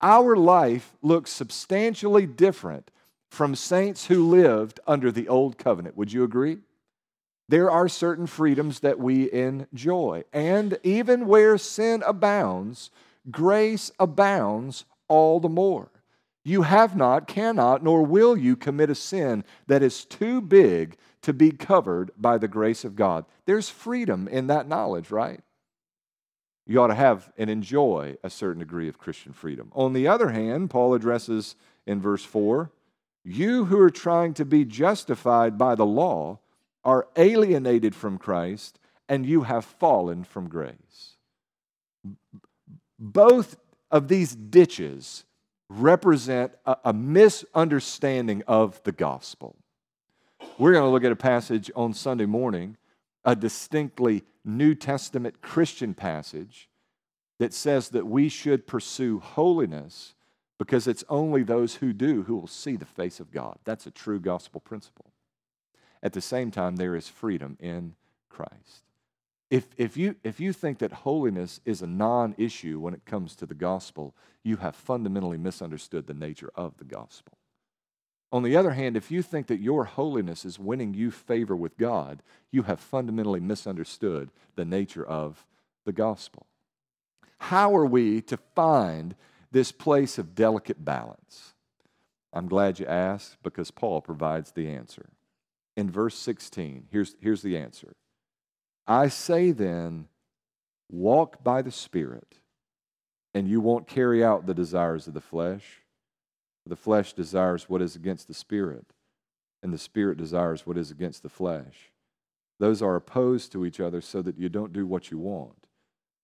Our 0.00 0.36
life 0.36 0.92
looks 1.02 1.32
substantially 1.32 2.26
different 2.26 2.92
from 3.28 3.56
saints 3.56 4.06
who 4.06 4.24
lived 4.24 4.78
under 4.86 5.10
the 5.10 5.26
old 5.26 5.58
covenant. 5.58 5.96
Would 5.96 6.12
you 6.12 6.22
agree? 6.22 6.58
There 7.48 7.70
are 7.70 7.88
certain 7.88 8.26
freedoms 8.26 8.80
that 8.80 8.98
we 8.98 9.30
enjoy. 9.32 10.24
And 10.32 10.78
even 10.82 11.26
where 11.26 11.58
sin 11.58 12.02
abounds, 12.04 12.90
grace 13.30 13.92
abounds 13.98 14.84
all 15.08 15.38
the 15.38 15.48
more. 15.48 15.90
You 16.44 16.62
have 16.62 16.96
not, 16.96 17.26
cannot, 17.26 17.82
nor 17.82 18.02
will 18.04 18.36
you 18.36 18.56
commit 18.56 18.90
a 18.90 18.94
sin 18.94 19.44
that 19.66 19.82
is 19.82 20.04
too 20.04 20.40
big 20.40 20.96
to 21.22 21.32
be 21.32 21.50
covered 21.50 22.12
by 22.16 22.38
the 22.38 22.48
grace 22.48 22.84
of 22.84 22.94
God. 22.94 23.24
There's 23.46 23.68
freedom 23.68 24.28
in 24.28 24.46
that 24.46 24.68
knowledge, 24.68 25.10
right? 25.10 25.40
You 26.66 26.80
ought 26.80 26.88
to 26.88 26.94
have 26.94 27.32
and 27.36 27.48
enjoy 27.48 28.16
a 28.24 28.30
certain 28.30 28.60
degree 28.60 28.88
of 28.88 28.98
Christian 28.98 29.32
freedom. 29.32 29.70
On 29.72 29.92
the 29.92 30.08
other 30.08 30.30
hand, 30.30 30.70
Paul 30.70 30.94
addresses 30.94 31.56
in 31.86 32.00
verse 32.00 32.24
4 32.24 32.70
you 33.24 33.64
who 33.64 33.80
are 33.80 33.90
trying 33.90 34.34
to 34.34 34.44
be 34.44 34.64
justified 34.64 35.58
by 35.58 35.74
the 35.74 35.84
law 35.84 36.38
are 36.86 37.08
alienated 37.16 37.94
from 37.94 38.16
Christ 38.16 38.78
and 39.08 39.26
you 39.26 39.42
have 39.42 39.64
fallen 39.64 40.22
from 40.24 40.48
grace. 40.48 41.16
Both 42.98 43.56
of 43.90 44.08
these 44.08 44.34
ditches 44.34 45.24
represent 45.68 46.52
a, 46.64 46.76
a 46.86 46.92
misunderstanding 46.92 48.42
of 48.46 48.80
the 48.84 48.92
gospel. 48.92 49.56
We're 50.58 50.72
going 50.72 50.84
to 50.84 50.90
look 50.90 51.04
at 51.04 51.12
a 51.12 51.16
passage 51.16 51.70
on 51.74 51.92
Sunday 51.92 52.24
morning, 52.24 52.76
a 53.24 53.34
distinctly 53.34 54.22
New 54.44 54.76
Testament 54.76 55.42
Christian 55.42 55.92
passage 55.92 56.68
that 57.40 57.52
says 57.52 57.88
that 57.90 58.06
we 58.06 58.28
should 58.28 58.66
pursue 58.66 59.18
holiness 59.18 60.14
because 60.56 60.86
it's 60.86 61.04
only 61.08 61.42
those 61.42 61.76
who 61.76 61.92
do 61.92 62.22
who 62.22 62.36
will 62.36 62.46
see 62.46 62.76
the 62.76 62.86
face 62.86 63.18
of 63.18 63.32
God. 63.32 63.58
That's 63.64 63.86
a 63.86 63.90
true 63.90 64.20
gospel 64.20 64.60
principle. 64.60 65.12
At 66.02 66.12
the 66.12 66.20
same 66.20 66.50
time, 66.50 66.76
there 66.76 66.94
is 66.94 67.08
freedom 67.08 67.56
in 67.60 67.94
Christ. 68.28 68.82
If, 69.50 69.68
if, 69.76 69.96
you, 69.96 70.16
if 70.24 70.40
you 70.40 70.52
think 70.52 70.78
that 70.78 70.92
holiness 70.92 71.60
is 71.64 71.80
a 71.80 71.86
non 71.86 72.34
issue 72.36 72.80
when 72.80 72.94
it 72.94 73.04
comes 73.04 73.36
to 73.36 73.46
the 73.46 73.54
gospel, 73.54 74.14
you 74.42 74.56
have 74.56 74.74
fundamentally 74.74 75.38
misunderstood 75.38 76.06
the 76.06 76.14
nature 76.14 76.50
of 76.54 76.76
the 76.78 76.84
gospel. 76.84 77.38
On 78.32 78.42
the 78.42 78.56
other 78.56 78.72
hand, 78.72 78.96
if 78.96 79.10
you 79.10 79.22
think 79.22 79.46
that 79.46 79.60
your 79.60 79.84
holiness 79.84 80.44
is 80.44 80.58
winning 80.58 80.94
you 80.94 81.10
favor 81.10 81.54
with 81.54 81.78
God, 81.78 82.22
you 82.50 82.64
have 82.64 82.80
fundamentally 82.80 83.40
misunderstood 83.40 84.30
the 84.56 84.64
nature 84.64 85.06
of 85.06 85.46
the 85.84 85.92
gospel. 85.92 86.46
How 87.38 87.74
are 87.76 87.86
we 87.86 88.20
to 88.22 88.36
find 88.36 89.14
this 89.52 89.70
place 89.70 90.18
of 90.18 90.34
delicate 90.34 90.84
balance? 90.84 91.54
I'm 92.32 92.48
glad 92.48 92.80
you 92.80 92.86
asked 92.86 93.36
because 93.42 93.70
Paul 93.70 94.00
provides 94.00 94.50
the 94.50 94.68
answer. 94.68 95.08
In 95.76 95.90
verse 95.90 96.16
16, 96.18 96.86
here's, 96.90 97.14
here's 97.20 97.42
the 97.42 97.56
answer 97.56 97.94
I 98.86 99.08
say 99.08 99.50
then, 99.50 100.08
walk 100.90 101.42
by 101.42 101.62
the 101.62 101.70
Spirit, 101.70 102.38
and 103.34 103.48
you 103.48 103.60
won't 103.60 103.86
carry 103.86 104.24
out 104.24 104.46
the 104.46 104.54
desires 104.54 105.06
of 105.06 105.14
the 105.14 105.20
flesh. 105.20 105.82
The 106.68 106.76
flesh 106.76 107.12
desires 107.12 107.68
what 107.68 107.80
is 107.80 107.94
against 107.94 108.26
the 108.26 108.34
Spirit, 108.34 108.86
and 109.62 109.72
the 109.72 109.78
Spirit 109.78 110.18
desires 110.18 110.66
what 110.66 110.76
is 110.76 110.90
against 110.90 111.22
the 111.22 111.28
flesh. 111.28 111.92
Those 112.58 112.82
are 112.82 112.96
opposed 112.96 113.52
to 113.52 113.64
each 113.64 113.78
other 113.78 114.00
so 114.00 114.22
that 114.22 114.38
you 114.38 114.48
don't 114.48 114.72
do 114.72 114.86
what 114.86 115.10
you 115.10 115.18
want. 115.18 115.66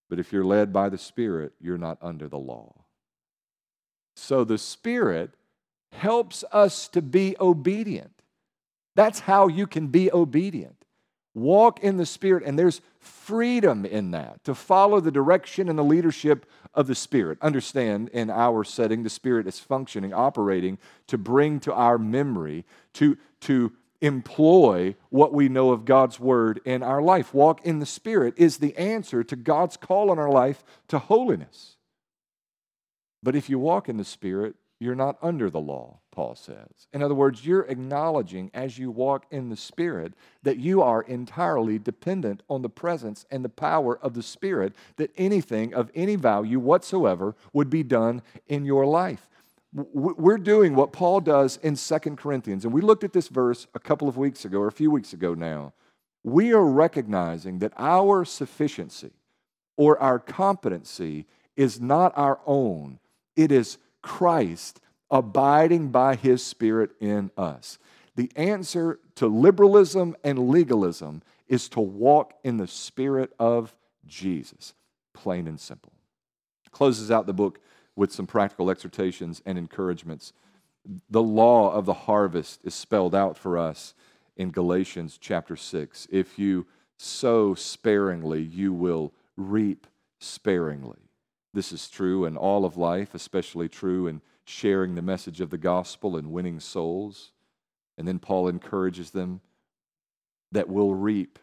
But 0.09 0.18
if 0.18 0.32
you're 0.32 0.44
led 0.44 0.72
by 0.72 0.88
the 0.88 0.98
Spirit, 0.98 1.53
you're 1.61 1.78
not 1.78 1.98
under 2.03 2.28
the 2.28 2.38
law. 2.38 2.84
So 4.16 4.44
the 4.44 4.59
Spirit 4.59 5.34
helps 5.92 6.44
us 6.53 6.88
to 6.88 7.03
be 7.03 7.36
obedient. 7.38 8.22
That's 8.95 9.20
how 9.20 9.49
you 9.49 9.66
can 9.66 9.88
be 9.88 10.12
obedient. 10.12 10.76
Walk 11.34 11.82
in 11.82 11.97
the 11.97 12.05
Spirit, 12.05 12.45
and 12.45 12.59
there's 12.59 12.82
freedom 12.99 13.86
in 13.86 14.11
that 14.11 14.45
to 14.45 14.55
follow 14.55 15.01
the 15.01 15.11
direction 15.11 15.68
and 15.68 15.78
the 15.78 15.84
leadership 15.84 16.45
of 16.74 16.86
the 16.86 16.95
Spirit. 16.95 17.38
Understand, 17.40 18.11
in 18.11 18.28
our 18.28 18.64
setting, 18.64 19.03
the 19.03 19.11
Spirit 19.11 19.47
is 19.47 19.59
functioning, 19.59 20.12
operating 20.12 20.78
to 21.07 21.16
bring 21.16 21.59
to 21.61 21.72
our 21.72 21.97
memory, 21.97 22.66
to, 22.95 23.16
to 23.40 23.72
employ 24.03 24.95
what 25.09 25.32
we 25.32 25.49
know 25.49 25.70
of 25.70 25.86
God's 25.86 26.20
Word 26.20 26.61
in 26.66 26.82
our 26.82 27.01
life. 27.01 27.32
Walk 27.32 27.64
in 27.64 27.78
the 27.78 27.86
Spirit 27.86 28.34
is 28.36 28.59
the 28.59 28.76
answer 28.76 29.24
to 29.24 29.36
God's 29.36 29.78
call 29.78 30.11
on 30.11 30.18
our 30.18 30.30
life 30.30 30.62
to 30.88 30.99
holiness. 30.99 31.76
But 33.22 33.36
if 33.36 33.49
you 33.49 33.59
walk 33.59 33.88
in 33.88 33.97
the 33.97 34.05
Spirit, 34.05 34.57
you're 34.83 34.95
not 34.95 35.16
under 35.22 35.49
the 35.49 35.61
law, 35.61 36.01
Paul 36.11 36.35
says. 36.35 36.89
In 36.93 37.03
other 37.03 37.14
words, 37.14 37.47
you're 37.47 37.62
acknowledging 37.62 38.51
as 38.53 38.78
you 38.78 38.91
walk 38.91 39.26
in 39.30 39.49
the 39.49 39.57
Spirit 39.57 40.14
that 40.43 40.59
you 40.59 40.83
are 40.83 41.03
entirely 41.03 41.78
dependent 41.78 42.43
on 42.49 42.62
the 42.62 42.68
presence 42.68 43.24
and 43.30 43.45
the 43.45 43.49
power 43.49 43.99
of 43.99 44.14
the 44.14 44.22
Spirit, 44.22 44.72
that 44.97 45.12
anything 45.16 45.72
of 45.72 45.91
any 45.95 46.16
value 46.16 46.59
whatsoever 46.59 47.35
would 47.53 47.70
be 47.70 47.83
done 47.83 48.22
in 48.49 48.64
your 48.64 48.85
life. 48.85 49.28
We're 49.72 50.37
doing 50.37 50.74
what 50.74 50.93
Paul 50.93 51.20
does 51.20 51.59
in 51.62 51.76
Second 51.76 52.18
Corinthians, 52.18 52.64
and 52.64 52.74
we 52.74 52.83
looked 52.83 53.05
at 53.05 53.14
this 53.14 53.28
verse 53.28 53.66
a 53.74 53.78
couple 53.78 54.09
of 54.09 54.18
weeks 54.18 54.45
ago, 54.45 54.59
or 54.59 54.66
a 54.66 54.72
few 54.72 54.91
weeks 54.91 55.14
ago 55.14 55.33
now. 55.33 55.72
We 56.22 56.53
are 56.53 56.64
recognizing 56.64 57.61
that 57.61 57.72
our 57.78 58.24
sufficiency 58.24 59.12
or 59.76 59.99
our 59.99 60.18
competency 60.18 61.26
is 61.57 61.80
not 61.80 62.12
our 62.16 62.41
own, 62.47 62.99
it 63.35 63.51
is 63.51 63.78
Christ 64.03 64.80
abiding 65.11 65.88
by 65.88 66.16
his 66.16 66.44
Spirit 66.44 66.90
in 67.00 67.30
us. 67.36 67.78
The 68.16 68.30
answer 68.36 68.98
to 69.16 69.26
liberalism 69.26 70.16
and 70.24 70.48
legalism 70.48 71.22
is 71.48 71.68
to 71.70 71.80
walk 71.80 72.34
in 72.42 72.57
the 72.57 72.66
Spirit 72.66 73.32
of 73.38 73.74
Jesus, 74.07 74.74
plain 75.12 75.46
and 75.46 75.61
simple. 75.61 75.92
Closes 76.70 77.11
out 77.11 77.26
the 77.26 77.32
book 77.32 77.61
with 77.94 78.12
some 78.12 78.26
practical 78.26 78.70
exhortations 78.70 79.42
and 79.44 79.59
encouragements. 79.59 80.32
The 81.11 81.22
law 81.22 81.72
of 81.72 81.84
the 81.84 81.92
harvest 81.92 82.61
is 82.64 82.74
spelled 82.74 83.14
out 83.14 83.36
for 83.36 83.59
us 83.59 83.94
in 84.36 84.50
Galatians 84.50 85.18
chapter 85.20 85.57
6. 85.57 86.09
If 86.11 86.38
you 86.38 86.66
sow 86.96 87.55
sparingly, 87.55 88.42
you 88.42 88.72
will 88.72 89.12
reap 89.36 89.86
sparingly. 90.18 91.11
This 91.55 91.72
is 91.72 91.88
true 91.88 92.24
in 92.24 92.36
all 92.36 92.64
of 92.64 92.76
life, 92.76 93.14
especially 93.14 93.68
true 93.68 94.07
in 94.07 94.22
sharing 94.44 94.94
the 94.94 95.03
message 95.03 95.40
of 95.40 95.50
the 95.50 95.59
gospel 95.59 96.16
and 96.16 96.32
winning 96.32 96.61
souls. 96.61 97.32
And 97.98 98.09
then 98.09 98.18
Paul 98.18 98.48
encourages 98.48 99.11
them 99.11 99.40
that 100.50 100.68
we'll 100.68 100.94
reap 100.94 101.38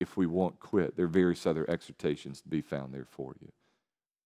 if 0.00 0.16
we 0.16 0.26
won't 0.26 0.60
quit. 0.60 0.96
There 0.96 1.06
are 1.06 1.08
various 1.08 1.46
other 1.46 1.68
exhortations 1.68 2.40
to 2.40 2.48
be 2.48 2.60
found 2.60 2.92
there 2.92 3.06
for 3.08 3.34
you. 3.40 3.52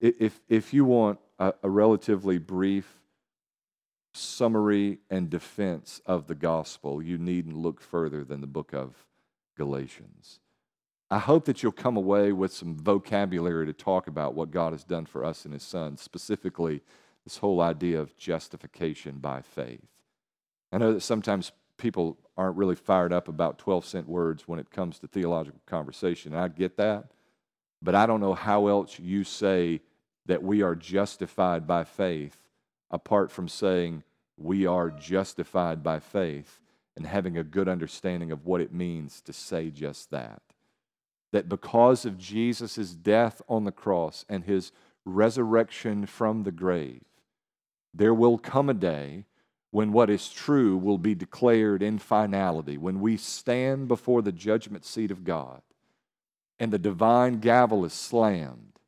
If, 0.01 0.41
if 0.49 0.73
you 0.73 0.85
want 0.85 1.19
a, 1.39 1.55
a 1.63 1.69
relatively 1.69 2.39
brief 2.39 3.01
summary 4.15 4.99
and 5.11 5.29
defense 5.29 6.01
of 6.07 6.27
the 6.27 6.35
gospel, 6.35 7.03
you 7.03 7.19
needn't 7.19 7.57
look 7.57 7.81
further 7.81 8.25
than 8.25 8.41
the 8.41 8.47
book 8.47 8.73
of 8.73 9.05
Galatians. 9.57 10.41
I 11.11 11.19
hope 11.19 11.47
that 11.47 11.63
you'll 11.63 11.73
come 11.73 11.97
away 11.97 12.33
with 12.33 12.53
some 12.53 12.77
vocabulary 12.77 13.65
to 13.67 13.73
talk 13.73 14.07
about 14.07 14.35
what 14.35 14.51
God 14.51 14.73
has 14.73 14.85
done 14.85 15.07
for 15.07 15.25
us 15.25 15.45
and 15.45 15.55
His 15.55 15.63
Son, 15.63 15.97
specifically 15.97 16.83
this 17.25 17.39
whole 17.39 17.61
idea 17.61 18.01
of 18.01 18.17
justification 18.17 19.19
by 19.19 19.41
faith. 19.41 19.87
I 20.71 20.79
know 20.79 20.93
that 20.93 21.01
sometimes 21.01 21.53
people 21.79 22.19
aren't 22.37 22.57
really 22.57 22.75
fired 22.75 23.13
up 23.13 23.29
about 23.29 23.59
12 23.59 23.87
cent 23.87 24.09
words 24.09 24.47
when 24.47 24.59
it 24.59 24.71
comes 24.71 24.99
to 24.99 25.07
theological 25.07 25.61
conversation. 25.67 26.35
I 26.35 26.49
get 26.49 26.77
that. 26.77 27.07
But 27.81 27.95
I 27.95 28.07
don't 28.07 28.21
know 28.21 28.35
how 28.35 28.67
else 28.67 28.99
you 28.99 29.25
say 29.25 29.81
that 30.27 30.43
we 30.43 30.63
are 30.63 30.75
justified 30.75 31.67
by 31.67 31.85
faith 31.85 32.37
apart 32.91 33.31
from 33.31 33.49
saying 33.49 34.03
we 34.37 34.67
are 34.67 34.91
justified 34.91 35.83
by 35.83 36.01
faith 36.01 36.61
and 36.97 37.07
having 37.07 37.39
a 37.39 37.45
good 37.45 37.69
understanding 37.69 38.33
of 38.33 38.45
what 38.45 38.61
it 38.61 38.73
means 38.73 39.21
to 39.23 39.33
say 39.33 39.71
just 39.71 40.11
that. 40.11 40.43
That 41.33 41.49
because 41.49 42.05
of 42.05 42.19
Jesus' 42.19 42.95
death 42.95 43.43
on 43.49 43.65
the 43.65 43.73
cross 43.73 44.25
and 44.29 44.45
his 44.45 44.73
resurrection 45.05 46.07
from 46.07 46.43
the 46.43 46.53
grave, 46.53 47.05
there 47.93 48.15
will 48.15 48.39
come 48.39 48.69
a 48.71 48.75
day 48.75 49.27
when 49.71 49.93
what 49.93 50.09
is 50.09 50.31
true 50.31 50.77
will 50.77 50.99
be 50.99 51.15
declared 51.15 51.83
in 51.83 51.99
finality, 51.99 52.79
when 52.79 53.01
we 53.01 53.17
stand 53.17 53.89
before 53.89 54.23
the 54.23 54.33
judgment 54.33 54.85
seat 54.85 55.11
of 55.11 55.25
God 55.25 55.61
and 56.59 56.73
the 56.73 56.79
divine 56.79 57.41
gavel 57.41 57.85
is 57.85 57.93
slammed 57.93 58.79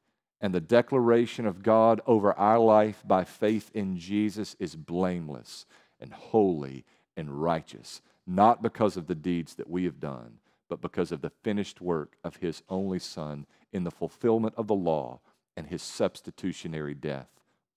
and 0.40 0.54
the 0.54 0.60
declaration 0.60 1.46
of 1.46 1.62
God 1.62 2.00
over 2.06 2.32
our 2.32 2.58
life 2.58 3.02
by 3.06 3.24
faith 3.24 3.70
in 3.74 3.98
Jesus 3.98 4.56
is 4.58 4.74
blameless 4.74 5.66
and 6.00 6.12
holy 6.12 6.84
and 7.16 7.42
righteous, 7.42 8.00
not 8.26 8.62
because 8.62 8.96
of 8.96 9.06
the 9.06 9.14
deeds 9.14 9.54
that 9.56 9.68
we 9.68 9.84
have 9.84 10.00
done, 10.00 10.38
but 10.70 10.80
because 10.80 11.12
of 11.12 11.20
the 11.20 11.32
finished 11.42 11.82
work 11.82 12.16
of 12.24 12.36
His 12.36 12.62
only 12.70 12.98
Son 12.98 13.44
in 13.72 13.84
the 13.84 13.90
fulfillment 13.90 14.54
of 14.56 14.66
the 14.66 14.74
law 14.74 15.20
and 15.56 15.66
His 15.66 15.82
substitutionary 15.82 16.94
death 16.94 17.28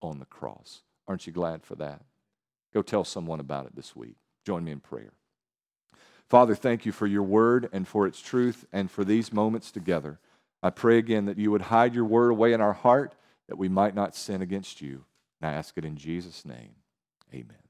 on 0.02 0.20
the 0.20 0.26
cross. 0.26 0.84
Aren't 1.08 1.28
you 1.28 1.34
glad 1.34 1.64
for 1.64 1.76
that? 1.76 2.04
Go 2.74 2.82
tell 2.82 3.04
someone 3.04 3.42
about 3.42 3.66
it 3.66 3.76
this 3.76 3.96
week. 3.96 4.16
Join 4.46 4.64
me 4.64 4.72
in 4.72 4.80
prayer. 4.80 5.12
Father, 6.30 6.56
thank 6.56 6.86
you 6.86 6.92
for 6.92 7.08
your 7.08 7.24
word 7.24 7.70
and 7.74 7.88
for 7.88 8.08
its 8.08 8.22
truth 8.22 8.66
and 8.72 8.90
for 8.90 9.04
these 9.04 9.34
moments 9.34 9.72
together. 9.72 10.20
I 10.62 10.70
pray 10.70 10.98
again 10.98 11.26
that 11.26 11.38
you 11.38 11.52
would 11.52 11.64
hide 11.64 11.94
your 11.94 12.06
word 12.06 12.30
away 12.30 12.54
in 12.54 12.62
our 12.62 12.74
heart 12.74 13.16
that 13.50 13.58
we 13.58 13.68
might 13.68 13.94
not 13.94 14.16
sin 14.16 14.42
against 14.42 14.82
you. 14.82 15.04
And 15.42 15.52
I 15.52 15.54
ask 15.54 15.78
it 15.78 15.86
in 15.86 15.98
Jesus' 15.98 16.46
name. 16.46 16.76
Amen. 17.34 17.63